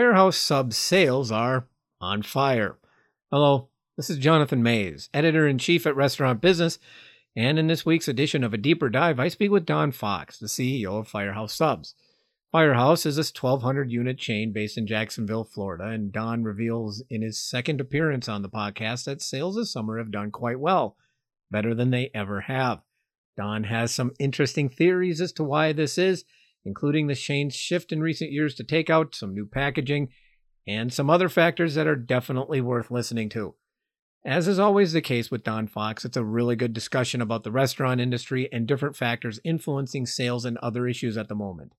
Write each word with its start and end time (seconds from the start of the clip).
Firehouse 0.00 0.38
Subs 0.38 0.78
sales 0.78 1.30
are 1.30 1.66
on 2.00 2.22
fire. 2.22 2.78
Hello, 3.30 3.68
this 3.98 4.08
is 4.08 4.16
Jonathan 4.16 4.62
Maze, 4.62 5.10
editor 5.12 5.46
in 5.46 5.58
chief 5.58 5.86
at 5.86 5.94
Restaurant 5.94 6.40
Business. 6.40 6.78
And 7.36 7.58
in 7.58 7.66
this 7.66 7.84
week's 7.84 8.08
edition 8.08 8.42
of 8.42 8.54
A 8.54 8.56
Deeper 8.56 8.88
Dive, 8.88 9.20
I 9.20 9.28
speak 9.28 9.50
with 9.50 9.66
Don 9.66 9.92
Fox, 9.92 10.38
the 10.38 10.46
CEO 10.46 11.00
of 11.00 11.06
Firehouse 11.06 11.52
Subs. 11.52 11.94
Firehouse 12.50 13.04
is 13.04 13.18
a 13.18 13.28
1,200 13.30 13.92
unit 13.92 14.16
chain 14.16 14.54
based 14.54 14.78
in 14.78 14.86
Jacksonville, 14.86 15.44
Florida, 15.44 15.88
and 15.88 16.10
Don 16.10 16.44
reveals 16.44 17.04
in 17.10 17.20
his 17.20 17.38
second 17.38 17.78
appearance 17.78 18.26
on 18.26 18.40
the 18.40 18.48
podcast 18.48 19.04
that 19.04 19.20
sales 19.20 19.56
this 19.56 19.70
summer 19.70 19.98
have 19.98 20.10
done 20.10 20.30
quite 20.30 20.60
well, 20.60 20.96
better 21.50 21.74
than 21.74 21.90
they 21.90 22.10
ever 22.14 22.40
have. 22.40 22.80
Don 23.36 23.64
has 23.64 23.94
some 23.94 24.12
interesting 24.18 24.70
theories 24.70 25.20
as 25.20 25.32
to 25.32 25.44
why 25.44 25.74
this 25.74 25.98
is, 25.98 26.24
including 26.64 27.06
the 27.06 27.14
chain's 27.14 27.54
shift 27.54 27.92
in 27.92 28.02
recent 28.02 28.32
years 28.32 28.54
to 28.56 28.64
takeout, 28.64 29.14
some 29.14 29.34
new 29.34 29.46
packaging, 29.46 30.08
and 30.66 30.92
some 30.92 31.10
other 31.10 31.28
factors 31.28 31.74
that 31.74 31.86
are 31.86 31.96
definitely 31.96 32.60
worth 32.60 32.90
listening 32.90 33.28
to. 33.30 33.54
As 34.24 34.46
is 34.46 34.58
always 34.58 34.92
the 34.92 35.00
case 35.00 35.30
with 35.30 35.44
Don 35.44 35.66
Fox, 35.66 36.04
it's 36.04 36.16
a 36.16 36.24
really 36.24 36.54
good 36.54 36.74
discussion 36.74 37.22
about 37.22 37.42
the 37.42 37.50
restaurant 37.50 38.00
industry 38.00 38.50
and 38.52 38.66
different 38.66 38.94
factors 38.94 39.40
influencing 39.44 40.04
sales 40.04 40.44
and 40.44 40.58
other 40.58 40.86
issues 40.86 41.16
at 41.16 41.28
the 41.28 41.34
moment. 41.34 41.72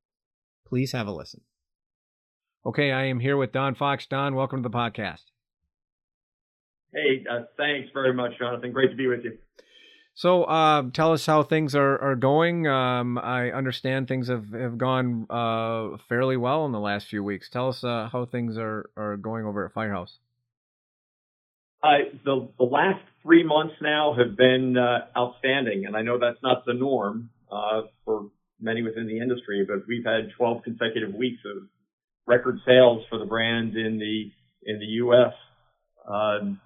Please 0.67 0.91
have 0.93 1.05
a 1.05 1.11
listen. 1.11 1.41
Okay, 2.65 2.91
I 2.91 3.05
am 3.05 3.19
here 3.19 3.37
with 3.37 3.51
Don 3.51 3.75
Fox. 3.75 4.07
Don, 4.07 4.33
welcome 4.33 4.63
to 4.63 4.69
the 4.69 4.75
podcast. 4.75 5.25
Hey, 6.93 7.23
uh, 7.29 7.43
thanks 7.57 7.89
very 7.93 8.13
much, 8.13 8.31
Jonathan. 8.39 8.71
Great 8.71 8.89
to 8.89 8.97
be 8.97 9.07
with 9.07 9.23
you. 9.23 9.37
So, 10.13 10.43
uh, 10.43 10.83
tell 10.93 11.13
us 11.13 11.25
how 11.25 11.43
things 11.43 11.73
are, 11.73 11.97
are 11.99 12.15
going. 12.15 12.67
Um, 12.67 13.17
I 13.17 13.51
understand 13.51 14.07
things 14.07 14.27
have, 14.27 14.51
have 14.51 14.77
gone 14.77 15.25
uh, 15.29 15.97
fairly 16.09 16.37
well 16.37 16.65
in 16.65 16.71
the 16.73 16.79
last 16.79 17.07
few 17.07 17.23
weeks. 17.23 17.49
Tell 17.49 17.69
us 17.69 17.83
uh, 17.83 18.09
how 18.11 18.25
things 18.25 18.57
are, 18.57 18.89
are 18.97 19.17
going 19.17 19.45
over 19.45 19.65
at 19.65 19.73
Firehouse. 19.73 20.17
Uh, 21.81 22.11
the, 22.25 22.49
the 22.59 22.65
last 22.65 23.01
three 23.23 23.43
months 23.43 23.73
now 23.81 24.13
have 24.15 24.37
been 24.37 24.77
uh, 24.77 25.07
outstanding, 25.17 25.85
and 25.85 25.95
I 25.95 26.01
know 26.01 26.19
that's 26.19 26.41
not 26.43 26.65
the 26.65 26.73
norm 26.73 27.29
for 28.05 28.29
many 28.61 28.83
within 28.83 29.07
the 29.07 29.17
industry, 29.17 29.65
but 29.67 29.87
we've 29.87 30.05
had 30.05 30.31
12 30.37 30.63
consecutive 30.63 31.13
weeks 31.13 31.41
of 31.45 31.63
record 32.27 32.59
sales 32.65 33.03
for 33.09 33.17
the 33.17 33.25
brand 33.25 33.75
in 33.75 33.97
the 33.97 34.31
in 34.63 34.79
the 34.79 34.85
U.S. 34.85 35.33
Um, 36.07 36.61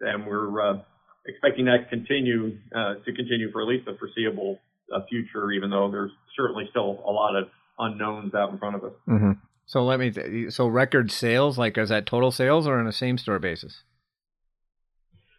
and 0.00 0.26
we're 0.26 0.60
uh, 0.60 0.78
expecting 1.26 1.66
that 1.66 1.84
to 1.84 1.96
continue 1.96 2.58
uh, 2.74 2.94
to 3.04 3.12
continue 3.12 3.50
for 3.52 3.62
at 3.62 3.68
least 3.68 3.86
the 3.86 3.96
foreseeable 3.98 4.58
uh, 4.94 5.00
future, 5.08 5.50
even 5.52 5.70
though 5.70 5.90
there's 5.90 6.12
certainly 6.36 6.66
still 6.70 7.02
a 7.06 7.10
lot 7.10 7.36
of 7.36 7.48
unknowns 7.78 8.34
out 8.34 8.50
in 8.50 8.58
front 8.58 8.76
of 8.76 8.84
us. 8.84 8.92
Mm-hmm. 9.08 9.32
So 9.66 9.84
let 9.84 9.98
me. 10.00 10.10
Th- 10.10 10.52
so 10.52 10.66
record 10.66 11.10
sales, 11.10 11.58
like 11.58 11.78
is 11.78 11.88
that 11.88 12.06
total 12.06 12.30
sales 12.30 12.66
or 12.66 12.78
on 12.78 12.86
a 12.86 12.92
same 12.92 13.18
store 13.18 13.38
basis? 13.38 13.82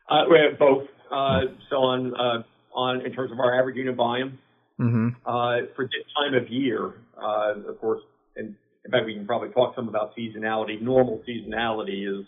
Uh, 0.10 0.24
we 0.30 0.38
have 0.38 0.58
both. 0.60 0.88
Uh, 1.12 1.42
so 1.70 1.78
on 1.78 2.14
uh, 2.16 2.44
on 2.76 3.06
in 3.06 3.14
terms 3.14 3.32
of 3.32 3.40
our 3.40 3.60
average 3.60 3.76
unit 3.76 3.96
volume, 3.96 4.40
Mm-hmm. 4.80 5.10
Uh, 5.26 5.68
for 5.76 5.86
this 5.86 6.04
time 6.18 6.34
of 6.34 6.50
year, 6.50 6.94
uh, 7.22 7.54
of 7.70 7.80
course, 7.80 8.02
and 8.36 8.56
in 8.86 8.92
fact, 8.92 9.06
we 9.06 9.14
can 9.14 9.26
probably 9.26 9.50
talk 9.50 9.76
some 9.76 9.88
about 9.88 10.16
seasonality. 10.18 10.82
Normal 10.82 11.22
seasonality 11.28 12.08
is 12.08 12.26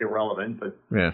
irrelevant, 0.00 0.60
but 0.60 0.76
yeah. 0.90 1.12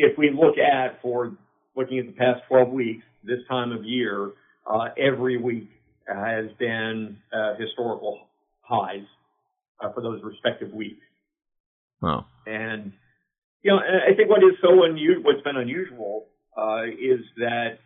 If 0.00 0.16
we 0.18 0.30
look 0.30 0.56
at 0.58 1.00
for 1.02 1.32
looking 1.76 1.98
at 1.98 2.06
the 2.06 2.12
past 2.12 2.40
12 2.48 2.68
weeks, 2.70 3.04
this 3.22 3.40
time 3.48 3.72
of 3.72 3.84
year, 3.84 4.32
uh, 4.66 4.88
every 4.98 5.36
week 5.36 5.68
has 6.06 6.46
been 6.58 7.16
uh, 7.32 7.54
historical 7.58 8.26
highs 8.62 9.04
uh, 9.80 9.92
for 9.92 10.02
those 10.02 10.22
respective 10.22 10.72
weeks. 10.72 11.02
Wow. 12.00 12.26
And 12.46 12.92
you 13.62 13.70
know, 13.70 13.78
I 13.78 14.14
think 14.14 14.30
what 14.30 14.42
is 14.42 14.56
so 14.62 14.84
unusual, 14.84 15.22
what's 15.22 15.42
been 15.42 15.56
unusual, 15.56 16.26
uh, 16.56 16.84
is 16.84 17.20
that 17.36 17.78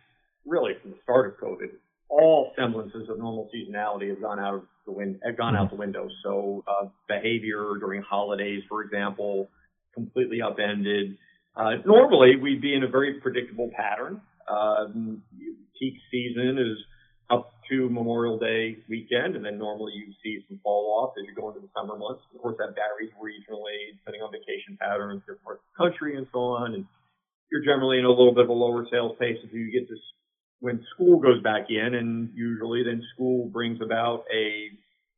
really 0.45 0.73
from 0.81 0.91
the 0.91 0.97
start 1.03 1.27
of 1.27 1.47
COVID, 1.47 1.71
all 2.07 2.53
semblances 2.57 3.09
of 3.09 3.17
normal 3.17 3.49
seasonality 3.53 4.09
have 4.09 4.21
gone 4.21 4.39
out 4.39 4.55
of 4.55 4.61
the 4.85 4.91
win- 4.91 5.19
have 5.25 5.37
gone 5.37 5.55
out 5.55 5.69
the 5.69 5.75
window. 5.75 6.07
So 6.23 6.63
uh, 6.67 6.87
behavior 7.09 7.73
during 7.79 8.01
holidays, 8.03 8.63
for 8.69 8.83
example, 8.83 9.49
completely 9.93 10.41
upended. 10.41 11.17
Uh, 11.55 11.75
normally, 11.85 12.35
we'd 12.35 12.61
be 12.61 12.73
in 12.73 12.83
a 12.83 12.87
very 12.87 13.19
predictable 13.21 13.71
pattern. 13.75 14.21
Um, 14.47 15.23
peak 15.79 15.95
season 16.11 16.57
is 16.59 16.77
up 17.29 17.51
to 17.69 17.89
Memorial 17.89 18.37
Day 18.37 18.77
weekend, 18.89 19.35
and 19.35 19.43
then 19.43 19.57
normally 19.57 19.93
you 19.95 20.13
see 20.21 20.43
some 20.47 20.59
fall 20.63 21.01
off 21.01 21.13
as 21.17 21.25
you 21.27 21.33
go 21.33 21.49
into 21.49 21.61
the 21.61 21.69
summer 21.75 21.97
months. 21.97 22.21
Of 22.33 22.41
course, 22.41 22.55
that 22.59 22.75
varies 22.75 23.11
regionally, 23.17 23.97
depending 23.97 24.21
on 24.21 24.31
vacation 24.31 24.77
patterns, 24.79 25.21
different 25.21 25.43
parts 25.43 25.61
of 25.63 25.67
the 25.71 25.89
country, 25.89 26.17
and 26.17 26.27
so 26.31 26.39
on. 26.39 26.75
And 26.75 26.85
you're 27.51 27.63
generally 27.63 27.99
in 27.99 28.05
a 28.05 28.09
little 28.09 28.33
bit 28.35 28.43
of 28.43 28.49
a 28.49 28.53
lower 28.53 28.85
sales 28.91 29.15
pace 29.19 29.37
if 29.43 29.53
you 29.53 29.71
get 29.71 29.89
this 29.89 29.99
when 30.59 30.83
school 30.93 31.19
goes 31.19 31.41
back 31.41 31.67
in, 31.69 31.95
and 31.95 32.29
usually 32.35 32.83
then 32.83 33.01
school 33.13 33.47
brings 33.47 33.79
about 33.81 34.25
a 34.33 34.69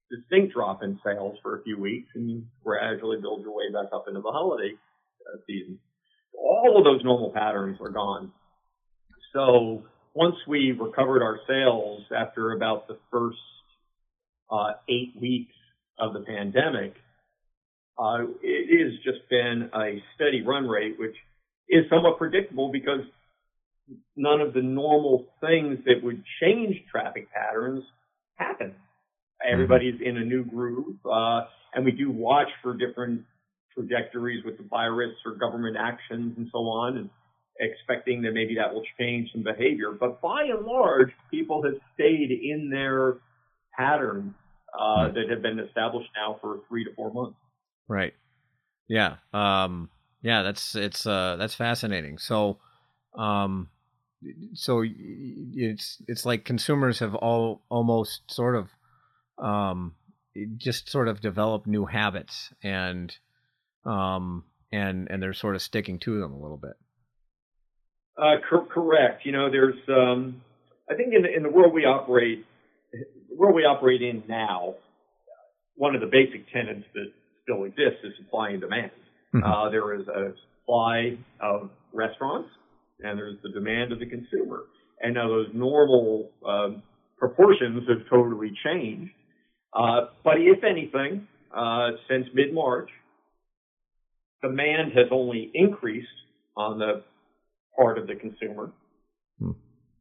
distinct 0.10 0.54
drop 0.54 0.84
in 0.84 1.00
sales 1.04 1.38
for 1.42 1.60
a 1.60 1.64
few 1.64 1.80
weeks, 1.80 2.10
and 2.16 2.30
you 2.30 2.44
gradually 2.64 3.20
build 3.20 3.42
your 3.42 3.56
way 3.56 3.72
back 3.74 3.92
up 3.94 4.06
into 4.08 4.22
the 4.22 4.32
holiday 4.32 4.72
uh, 5.28 5.38
season. 5.46 5.80
All 6.38 6.76
of 6.78 6.84
those 6.84 7.04
normal 7.04 7.32
patterns 7.32 7.78
are 7.82 7.90
gone. 7.90 8.32
So 9.34 9.84
once 10.14 10.36
we 10.48 10.72
recovered 10.72 11.22
our 11.22 11.40
sales 11.48 12.02
after 12.16 12.54
about 12.54 12.88
the 12.88 12.98
first 13.12 13.38
uh, 14.50 14.74
eight 14.88 15.14
weeks 15.20 15.54
of 16.00 16.14
the 16.14 16.22
pandemic, 16.22 16.94
uh, 18.00 18.20
it 18.42 18.86
has 18.86 18.94
just 19.04 19.28
been 19.30 19.70
a 19.74 20.02
steady 20.16 20.44
run 20.44 20.68
rate, 20.68 20.98
which 21.00 21.16
is 21.70 21.86
somewhat 21.90 22.18
predictable 22.18 22.72
because 22.72 23.02
none 24.16 24.42
of 24.42 24.54
the 24.54 24.62
normal 24.62 25.26
things 25.42 25.80
that 25.86 26.04
would 26.04 26.24
change 26.42 26.76
traffic 26.92 27.28
patterns 27.34 27.84
happen. 28.36 28.68
Mm-hmm. 28.68 29.54
Everybody's 29.54 30.00
in 30.04 30.18
a 30.18 30.24
new 30.26 30.44
groove, 30.46 30.98
uh, 31.06 31.42
and 31.74 31.86
we 31.86 31.92
do 31.92 32.12
watch 32.12 32.48
for 32.62 32.76
different 32.76 33.22
trajectories 33.78 34.44
with 34.44 34.58
the 34.58 34.64
virus 34.64 35.14
or 35.26 35.36
government 35.36 35.78
actions 35.80 36.34
and 36.38 36.48
so 36.52 36.60
on, 36.60 36.98
and 36.98 37.10
expecting 37.60 38.22
that 38.24 38.34
maybe 38.34 38.56
that 38.56 38.74
will 38.74 38.84
change 39.00 39.32
some 39.32 39.44
behavior. 39.44 39.92
But 39.92 40.22
by 40.22 40.44
and 40.44 40.66
large, 40.66 41.12
people 41.32 41.64
have 41.64 41.76
stayed 41.94 42.32
in 42.32 42.70
their 42.72 43.18
patterns 43.78 44.34
uh, 44.78 45.10
that 45.10 45.30
have 45.30 45.42
been 45.42 45.60
established 45.60 46.10
now 46.16 46.38
for 46.42 46.60
three 46.68 46.84
to 46.84 46.94
four 46.96 47.12
months. 47.12 47.38
Right. 47.88 48.14
Yeah. 48.88 49.16
Um, 49.34 49.90
yeah. 50.22 50.44
That's 50.44 50.76
it's 50.76 51.06
uh, 51.06 51.36
that's 51.38 51.56
fascinating. 51.56 52.18
So, 52.18 52.58
um, 53.18 53.70
so 54.54 54.84
it's 54.86 56.02
it's 56.08 56.26
like 56.26 56.46
consumers 56.46 57.00
have 57.00 57.16
all 57.16 57.64
almost 57.70 58.32
sort 58.32 58.56
of 58.56 58.70
um, 59.44 59.96
just 60.58 60.90
sort 60.90 61.08
of 61.08 61.22
developed 61.22 61.68
new 61.68 61.86
habits 61.86 62.52
and 62.64 63.16
um, 63.88 64.44
and 64.72 65.08
and 65.10 65.22
they're 65.22 65.34
sort 65.34 65.56
of 65.56 65.62
sticking 65.62 66.00
to 66.00 66.20
them 66.20 66.34
a 66.34 66.40
little 66.40 66.58
bit. 66.58 66.74
Uh, 68.18 68.36
cor- 68.50 68.66
correct. 68.66 69.26
You 69.26 69.32
know, 69.32 69.50
there's 69.50 69.78
um, 69.90 70.42
I 70.90 70.96
think 70.96 71.14
in 71.14 71.22
the, 71.22 71.36
in 71.36 71.44
the 71.44 71.50
world 71.50 71.74
we 71.74 71.86
operate, 71.86 72.46
the 72.92 73.36
world 73.36 73.56
we 73.56 73.64
operate 73.64 74.02
in 74.02 74.24
now, 74.28 74.76
one 75.76 75.96
of 75.96 76.02
the 76.02 76.08
basic 76.08 76.52
tenets 76.52 76.86
that 76.94 77.12
still 77.44 77.64
exists 77.64 78.04
is 78.04 78.14
supply 78.24 78.50
and 78.50 78.62
demand. 78.62 78.92
Mm-hmm. 79.34 79.44
Uh, 79.44 79.70
there 79.70 79.94
is 79.94 80.08
a 80.08 80.34
supply 80.62 81.18
of 81.40 81.70
restaurants 81.94 82.50
and 83.00 83.18
there's 83.18 83.38
the 83.44 83.50
demand 83.50 83.92
of 83.92 84.00
the 84.00 84.06
consumer. 84.06 84.64
And 85.02 85.14
now 85.14 85.28
those 85.28 85.48
normal 85.54 86.32
um, 86.48 86.82
proportions 87.18 87.84
have 87.88 88.10
totally 88.10 88.52
changed. 88.66 89.12
Uh, 89.74 90.08
but 90.24 90.36
if 90.40 90.64
anything, 90.64 91.28
uh, 91.56 91.92
since 92.10 92.26
mid-March, 92.34 92.90
demand 94.42 94.94
has 94.94 95.08
only 95.12 95.52
increased 95.54 96.08
on 96.56 96.80
the 96.80 97.04
part 97.78 97.98
of 97.98 98.08
the 98.08 98.16
consumer. 98.16 98.72
Hmm. 99.40 99.52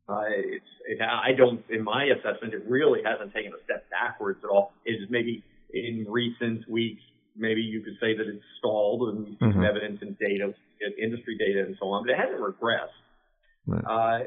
Uh, 0.08 0.22
it's, 0.28 0.64
it, 0.86 0.98
I 1.02 1.32
don't, 1.36 1.62
in 1.68 1.82
my 1.82 2.04
assessment, 2.04 2.54
it 2.54 2.64
really 2.68 3.00
hasn't 3.04 3.34
taken 3.34 3.52
a 3.52 3.64
step 3.64 3.88
backwards 3.90 4.40
at 4.44 4.50
all. 4.50 4.72
It 4.84 4.92
is 4.92 5.08
maybe 5.10 5.42
in 5.72 6.06
recent 6.08 6.68
weeks, 6.68 7.02
maybe 7.36 7.60
you 7.60 7.82
could 7.82 7.94
say 8.00 8.16
that 8.16 8.26
it's 8.26 8.44
stalled 8.58 9.08
and 9.10 9.26
we 9.26 9.32
see 9.32 9.36
mm-hmm. 9.42 9.52
some 9.52 9.64
evidence 9.64 9.98
in 10.02 10.16
data 10.20 10.54
industry 11.02 11.36
data 11.38 11.64
and 11.66 11.76
so 11.80 11.86
on, 11.86 12.04
but 12.04 12.12
it 12.12 12.18
hasn't 12.18 12.40
regressed. 12.40 12.96
Right. 13.66 13.84
Uh, 13.84 14.24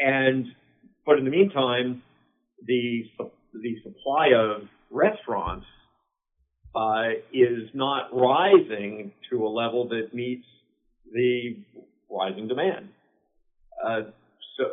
and 0.00 0.46
but 1.04 1.18
in 1.18 1.24
the 1.24 1.30
meantime, 1.30 2.02
the 2.66 3.04
the 3.54 3.76
supply 3.82 4.28
of 4.34 4.62
restaurants 4.90 5.66
uh, 6.78 7.08
is 7.32 7.68
not 7.74 8.08
rising 8.14 9.10
to 9.30 9.44
a 9.44 9.48
level 9.48 9.88
that 9.88 10.14
meets 10.14 10.46
the 11.12 11.56
rising 12.08 12.46
demand. 12.46 12.88
Uh, 13.84 14.02
so, 14.56 14.64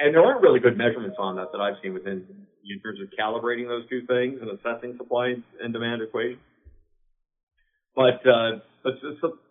and 0.00 0.14
there 0.14 0.22
aren't 0.22 0.42
really 0.42 0.60
good 0.60 0.76
measurements 0.76 1.16
on 1.18 1.36
that 1.36 1.52
that 1.52 1.60
I've 1.60 1.76
seen 1.82 1.94
within 1.94 2.26
in 2.70 2.80
terms 2.80 3.00
of 3.00 3.08
calibrating 3.18 3.66
those 3.66 3.88
two 3.88 4.04
things 4.06 4.40
and 4.42 4.50
assessing 4.50 4.94
supply 4.98 5.36
and 5.62 5.72
demand 5.72 6.02
equation. 6.02 6.38
but 7.96 8.20
uh, 8.26 8.58
but 8.84 8.92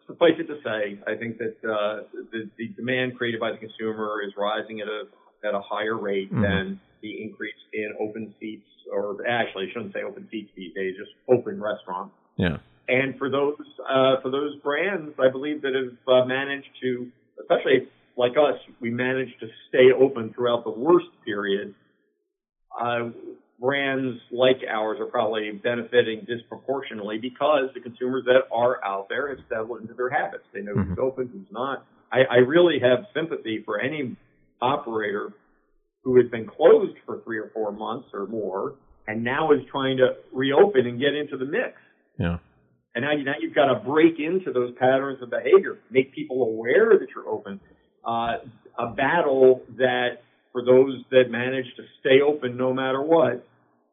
suffice 0.05 0.37
it 0.37 0.47
to 0.47 0.57
say, 0.63 0.99
I 1.07 1.15
think 1.15 1.39
that 1.39 1.55
uh, 1.67 2.03
the, 2.31 2.49
the 2.57 2.67
demand 2.75 3.17
created 3.17 3.39
by 3.39 3.51
the 3.51 3.57
consumer 3.57 4.21
is 4.25 4.33
rising 4.37 4.81
at 4.81 4.87
a 4.87 5.03
at 5.47 5.55
a 5.55 5.61
higher 5.61 5.97
rate 5.97 6.31
mm-hmm. 6.31 6.43
than 6.43 6.79
the 7.01 7.21
increase 7.21 7.55
in 7.73 7.93
open 7.99 8.33
seats, 8.39 8.67
or 8.91 9.17
actually, 9.27 9.67
I 9.69 9.73
shouldn't 9.73 9.93
say 9.93 10.03
open 10.03 10.27
seats 10.31 10.49
these 10.55 10.73
days, 10.73 10.95
just 10.97 11.11
open 11.29 11.61
restaurants. 11.61 12.13
Yeah. 12.37 12.57
And 12.87 13.17
for 13.17 13.29
those 13.29 13.55
uh, 13.89 14.21
for 14.21 14.31
those 14.31 14.55
brands, 14.63 15.13
I 15.19 15.29
believe 15.29 15.61
that 15.61 15.73
have 15.73 15.97
uh, 16.07 16.25
managed 16.25 16.69
to, 16.81 17.11
especially 17.41 17.89
like 18.15 18.31
us, 18.31 18.57
we 18.79 18.89
managed 18.89 19.39
to 19.41 19.47
stay 19.69 19.91
open 19.97 20.33
throughout 20.33 20.63
the 20.63 20.71
worst 20.71 21.07
period. 21.25 21.75
Uh, 22.79 23.09
brands 23.59 24.19
like 24.31 24.57
ours 24.69 24.99
are 24.99 25.07
probably 25.07 25.51
benefiting 25.51 26.25
disproportionately 26.27 27.17
because 27.17 27.69
the 27.73 27.79
consumers 27.79 28.23
that 28.25 28.41
are 28.51 28.83
out 28.85 29.09
there 29.09 29.29
have 29.29 29.39
settled 29.49 29.81
into 29.81 29.93
their 29.93 30.09
habits. 30.09 30.43
They 30.53 30.61
know 30.61 30.73
mm-hmm. 30.73 30.89
who's 30.91 30.99
open, 30.99 31.29
who's 31.33 31.51
not. 31.51 31.85
I, 32.11 32.19
I 32.29 32.35
really 32.37 32.79
have 32.79 33.05
sympathy 33.13 33.63
for 33.65 33.79
any 33.79 34.15
operator 34.61 35.33
who 36.07 36.15
has 36.15 36.31
been 36.31 36.47
closed 36.47 36.95
for 37.05 37.19
three 37.25 37.37
or 37.37 37.51
four 37.53 37.69
months 37.73 38.07
or 38.13 38.27
more 38.27 38.75
and 39.09 39.21
now 39.21 39.51
is 39.51 39.59
trying 39.69 39.97
to 39.97 40.15
reopen 40.31 40.87
and 40.87 40.97
get 41.01 41.13
into 41.13 41.35
the 41.35 41.43
mix. 41.43 41.73
Yeah. 42.17 42.37
And 42.95 43.03
now, 43.03 43.11
you, 43.11 43.25
now 43.25 43.33
you've 43.37 43.53
got 43.53 43.65
to 43.65 43.75
break 43.75 44.17
into 44.17 44.53
those 44.53 44.73
patterns 44.79 45.21
of 45.21 45.29
behavior, 45.29 45.79
make 45.91 46.15
people 46.15 46.43
aware 46.43 46.97
that 46.97 47.07
you're 47.13 47.27
open. 47.27 47.59
Uh, 48.05 48.37
a 48.79 48.87
battle 48.95 49.63
that 49.77 50.21
for 50.53 50.63
those 50.63 51.03
that 51.11 51.25
manage 51.29 51.65
to 51.75 51.83
stay 51.99 52.21
open 52.25 52.55
no 52.55 52.73
matter 52.73 53.01
what, 53.01 53.45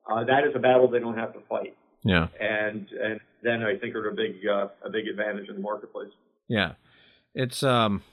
uh, 0.08 0.22
that 0.22 0.46
is 0.48 0.54
a 0.54 0.60
battle 0.60 0.88
they 0.88 1.00
don't 1.00 1.18
have 1.18 1.32
to 1.32 1.40
fight. 1.48 1.76
Yeah. 2.04 2.28
And 2.38 2.86
and 2.92 3.18
then 3.42 3.64
I 3.64 3.76
think 3.76 3.96
are 3.96 4.08
a 4.08 4.14
big 4.14 4.36
uh, 4.46 4.68
a 4.84 4.90
big 4.90 5.08
advantage 5.08 5.48
in 5.48 5.56
the 5.56 5.60
marketplace. 5.60 6.12
Yeah. 6.46 6.74
It's 7.34 7.64
um 7.64 8.04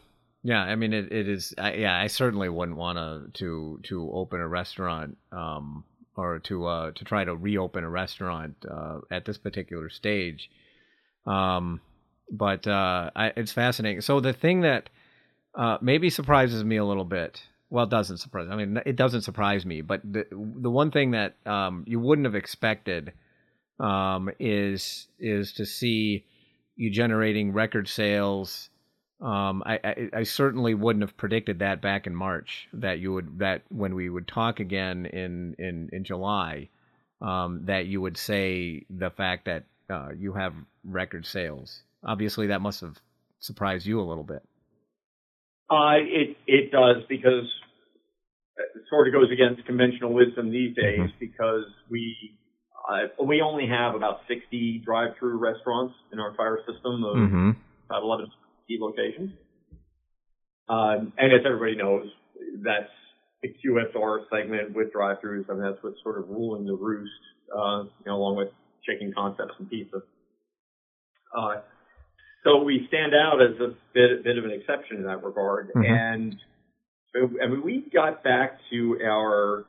yeah, 0.44 0.62
I 0.62 0.76
mean 0.76 0.94
it, 0.94 1.12
it 1.12 1.28
is 1.28 1.54
I, 1.58 1.74
yeah, 1.74 1.98
I 1.98 2.08
certainly 2.08 2.50
wouldn't 2.50 2.78
want 2.78 2.98
to 2.98 3.32
to 3.40 3.80
to 3.84 4.12
open 4.14 4.40
a 4.40 4.48
restaurant 4.48 5.18
um 5.32 5.84
or 6.16 6.40
to 6.40 6.66
uh 6.66 6.92
to 6.92 7.04
try 7.04 7.24
to 7.24 7.36
reopen 7.36 7.84
a 7.84 7.90
restaurant 7.90 8.56
uh 8.70 9.00
at 9.10 9.26
this 9.26 9.38
particular 9.38 9.90
stage. 9.90 10.50
Um 11.26 11.82
but 12.32 12.66
uh 12.68 13.12
I, 13.16 13.34
it's 13.36 13.52
fascinating. 13.52 14.02
So 14.02 14.20
the 14.20 14.34
thing 14.34 14.62
that 14.62 14.90
uh 15.56 15.78
maybe 15.82 16.10
surprises 16.10 16.64
me 16.64 16.78
a 16.78 16.86
little 16.86 17.06
bit 17.06 17.42
well, 17.72 17.86
it 17.86 17.90
doesn't 17.90 18.18
surprise. 18.18 18.50
I 18.52 18.58
mean, 18.58 18.82
it 18.86 18.98
doesn't 18.98 19.22
surprise 19.22 19.66
me. 19.66 19.80
But 19.82 20.02
the 20.04 20.26
the 20.32 20.70
one 20.70 20.92
thing 20.92 21.12
that 21.12 21.36
um, 21.48 21.86
you 21.88 22.02
wouldn't 22.02 22.26
have 22.26 22.36
expected 22.36 23.14
um, 23.80 24.30
is 24.40 25.08
is 25.18 25.54
to 25.54 25.66
see 25.66 26.26
you 26.76 26.92
generating 26.92 27.54
record 27.54 27.88
sales. 27.88 28.70
Um, 29.22 29.62
I, 29.66 29.80
I, 29.84 30.10
I 30.14 30.24
certainly 30.24 30.74
wouldn't 30.74 31.04
have 31.04 31.16
predicted 31.16 31.60
that 31.60 31.82
back 31.82 32.08
in 32.08 32.16
March 32.16 32.68
that 32.74 33.00
you 33.00 33.14
would 33.14 33.40
that 33.40 33.62
when 33.70 33.94
we 33.94 34.10
would 34.10 34.28
talk 34.28 34.60
again 34.60 35.06
in 35.06 35.56
in 35.60 35.90
in 35.92 36.04
July 36.04 36.70
um, 37.22 37.66
that 37.66 37.86
you 37.86 38.02
would 38.02 38.18
say 38.18 38.84
the 38.90 39.12
fact 39.12 39.46
that 39.46 39.66
uh, 39.90 40.10
you 40.18 40.34
have 40.34 40.54
record 40.84 41.26
sales. 41.26 41.84
Obviously, 42.04 42.48
that 42.48 42.62
must 42.62 42.82
have 42.82 42.98
surprised 43.40 43.86
you 43.86 44.00
a 44.00 44.04
little 44.04 44.24
bit. 44.24 44.44
Uh, 45.70 46.02
it 46.02 46.38
it 46.48 46.72
does 46.72 47.04
because 47.08 47.48
it 48.58 48.84
sort 48.90 49.08
of 49.08 49.14
goes 49.14 49.32
against 49.32 49.66
conventional 49.66 50.14
wisdom 50.14 50.52
these 50.52 50.76
days 50.76 51.00
mm-hmm. 51.00 51.20
because 51.20 51.66
we 51.90 52.36
uh, 52.90 53.24
we 53.24 53.42
only 53.42 53.68
have 53.68 53.96
about 53.96 54.22
60 54.28 54.82
drive-through 54.84 55.38
restaurants 55.38 55.94
in 56.12 56.20
our 56.20 56.34
fire 56.36 56.60
system 56.66 57.04
of 57.04 57.16
mm-hmm. 57.16 57.52
about 57.86 58.04
11 58.04 58.26
key 58.72 58.78
locations. 58.80 59.32
Um, 60.70 61.14
and 61.18 61.34
as 61.34 61.42
everybody 61.46 61.76
knows, 61.76 62.08
that's 62.64 62.90
the 63.42 63.50
QSR 63.50 64.26
segment 64.32 64.76
with 64.76 64.92
drive-throughs. 64.94 65.50
I 65.50 65.54
mean, 65.54 65.64
that's 65.64 65.82
what's 65.82 66.02
sort 66.04 66.18
of 66.18 66.30
ruling 66.30 66.66
the 66.66 66.74
roost, 66.74 67.12
uh, 67.56 67.84
you 67.84 68.06
know, 68.06 68.16
along 68.16 68.38
with 68.38 68.50
chicken 68.86 69.14
concepts 69.16 69.54
and 69.60 69.70
pizza. 69.70 69.98
Uh, 71.36 71.62
so 72.44 72.64
we 72.64 72.86
stand 72.88 73.14
out 73.14 73.42
as 73.42 73.60
a 73.60 73.76
bit, 73.94 74.24
bit 74.24 74.38
of 74.38 74.46
an 74.46 74.52
exception 74.52 74.98
in 74.98 75.04
that 75.04 75.24
regard. 75.24 75.70
Mm-hmm. 75.70 75.84
And 75.84 76.36
I 77.44 77.48
mean, 77.48 77.62
we 77.64 77.90
got 77.94 78.24
back 78.24 78.60
to 78.72 79.00
our 79.06 79.66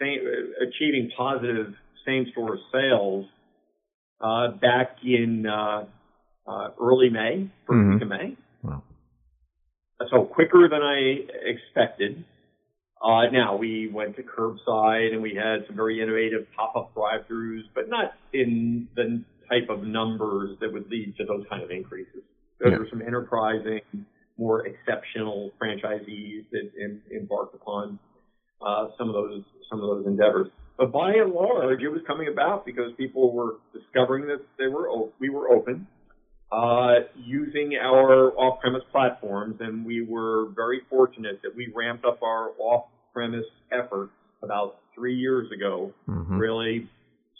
same, 0.00 0.18
achieving 0.60 1.10
positive 1.16 1.74
same 2.06 2.26
store 2.32 2.58
sales 2.72 3.26
uh, 4.20 4.52
back 4.60 4.96
in 5.02 5.46
uh, 6.46 6.68
early 6.80 7.10
May, 7.10 7.50
1st 7.68 7.74
mm-hmm. 7.74 7.92
week 7.94 8.02
of 8.02 8.08
May. 8.08 8.36
Wow. 8.62 8.82
So 10.10 10.24
quicker 10.24 10.68
than 10.68 10.82
I 10.82 11.26
expected. 11.48 12.24
Uh, 13.02 13.30
now 13.32 13.56
we 13.56 13.90
went 13.92 14.16
to 14.16 14.22
curbside 14.22 15.12
and 15.12 15.22
we 15.22 15.34
had 15.34 15.66
some 15.66 15.76
very 15.76 16.02
innovative 16.02 16.46
pop-up 16.54 16.92
drive-throughs, 16.94 17.62
but 17.74 17.88
not 17.88 18.12
in 18.32 18.88
the 18.94 19.22
type 19.48 19.68
of 19.70 19.82
numbers 19.82 20.56
that 20.60 20.72
would 20.72 20.90
lead 20.90 21.14
to 21.16 21.24
those 21.24 21.44
kind 21.48 21.62
of 21.62 21.70
increases. 21.70 22.22
Those 22.60 22.72
yeah. 22.72 22.78
were 22.78 22.88
some 22.90 23.02
enterprising, 23.02 23.80
more 24.38 24.66
exceptional 24.66 25.50
franchisees 25.60 26.44
that 26.52 26.70
em- 26.82 27.02
embarked 27.14 27.54
upon 27.54 27.98
uh, 28.64 28.88
some 28.98 29.08
of 29.08 29.14
those 29.14 29.42
some 29.70 29.80
of 29.80 29.86
those 29.86 30.06
endeavors. 30.06 30.48
But 30.76 30.92
by 30.92 31.12
and 31.12 31.32
large, 31.32 31.82
it 31.82 31.88
was 31.88 32.00
coming 32.06 32.28
about 32.28 32.66
because 32.66 32.92
people 32.96 33.32
were 33.32 33.56
discovering 33.72 34.26
that 34.26 34.40
they 34.58 34.66
were 34.66 34.88
we 35.18 35.30
were 35.30 35.50
open, 35.50 35.86
uh, 36.52 36.94
using 37.16 37.74
our 37.80 38.32
off-premise 38.36 38.82
platforms, 38.90 39.56
and 39.60 39.84
we 39.84 40.02
were 40.02 40.48
very 40.56 40.80
fortunate 40.90 41.40
that 41.42 41.54
we 41.54 41.72
ramped 41.74 42.04
up 42.04 42.22
our 42.22 42.50
off-premise 42.58 43.46
efforts 43.72 44.12
about 44.42 44.78
three 44.94 45.14
years 45.14 45.50
ago. 45.52 45.92
Mm-hmm. 46.08 46.38
Really 46.38 46.88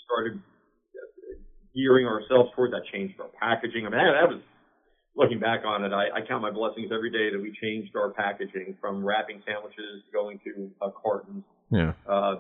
started 0.05 0.41
gearing 1.75 2.07
ourselves 2.07 2.51
toward 2.55 2.73
that 2.73 2.83
change 2.93 3.13
our 3.21 3.29
packaging. 3.41 3.87
I 3.87 3.91
mean, 3.91 3.99
that, 3.99 4.15
that 4.21 4.29
was 4.29 4.43
looking 5.17 5.39
back 5.39 5.63
on 5.65 5.85
it. 5.85 5.93
I, 5.93 6.19
I, 6.19 6.27
count 6.27 6.43
my 6.43 6.51
blessings 6.51 6.91
every 6.93 7.11
day 7.11 7.31
that 7.31 7.41
we 7.41 7.57
changed 7.61 7.95
our 7.95 8.11
packaging 8.11 8.77
from 8.81 9.05
wrapping 9.05 9.43
sandwiches 9.47 10.03
going 10.13 10.41
to 10.45 10.71
uh, 10.83 10.91
cartons. 11.03 11.45
Yeah. 11.71 11.93
Uh, 12.09 12.37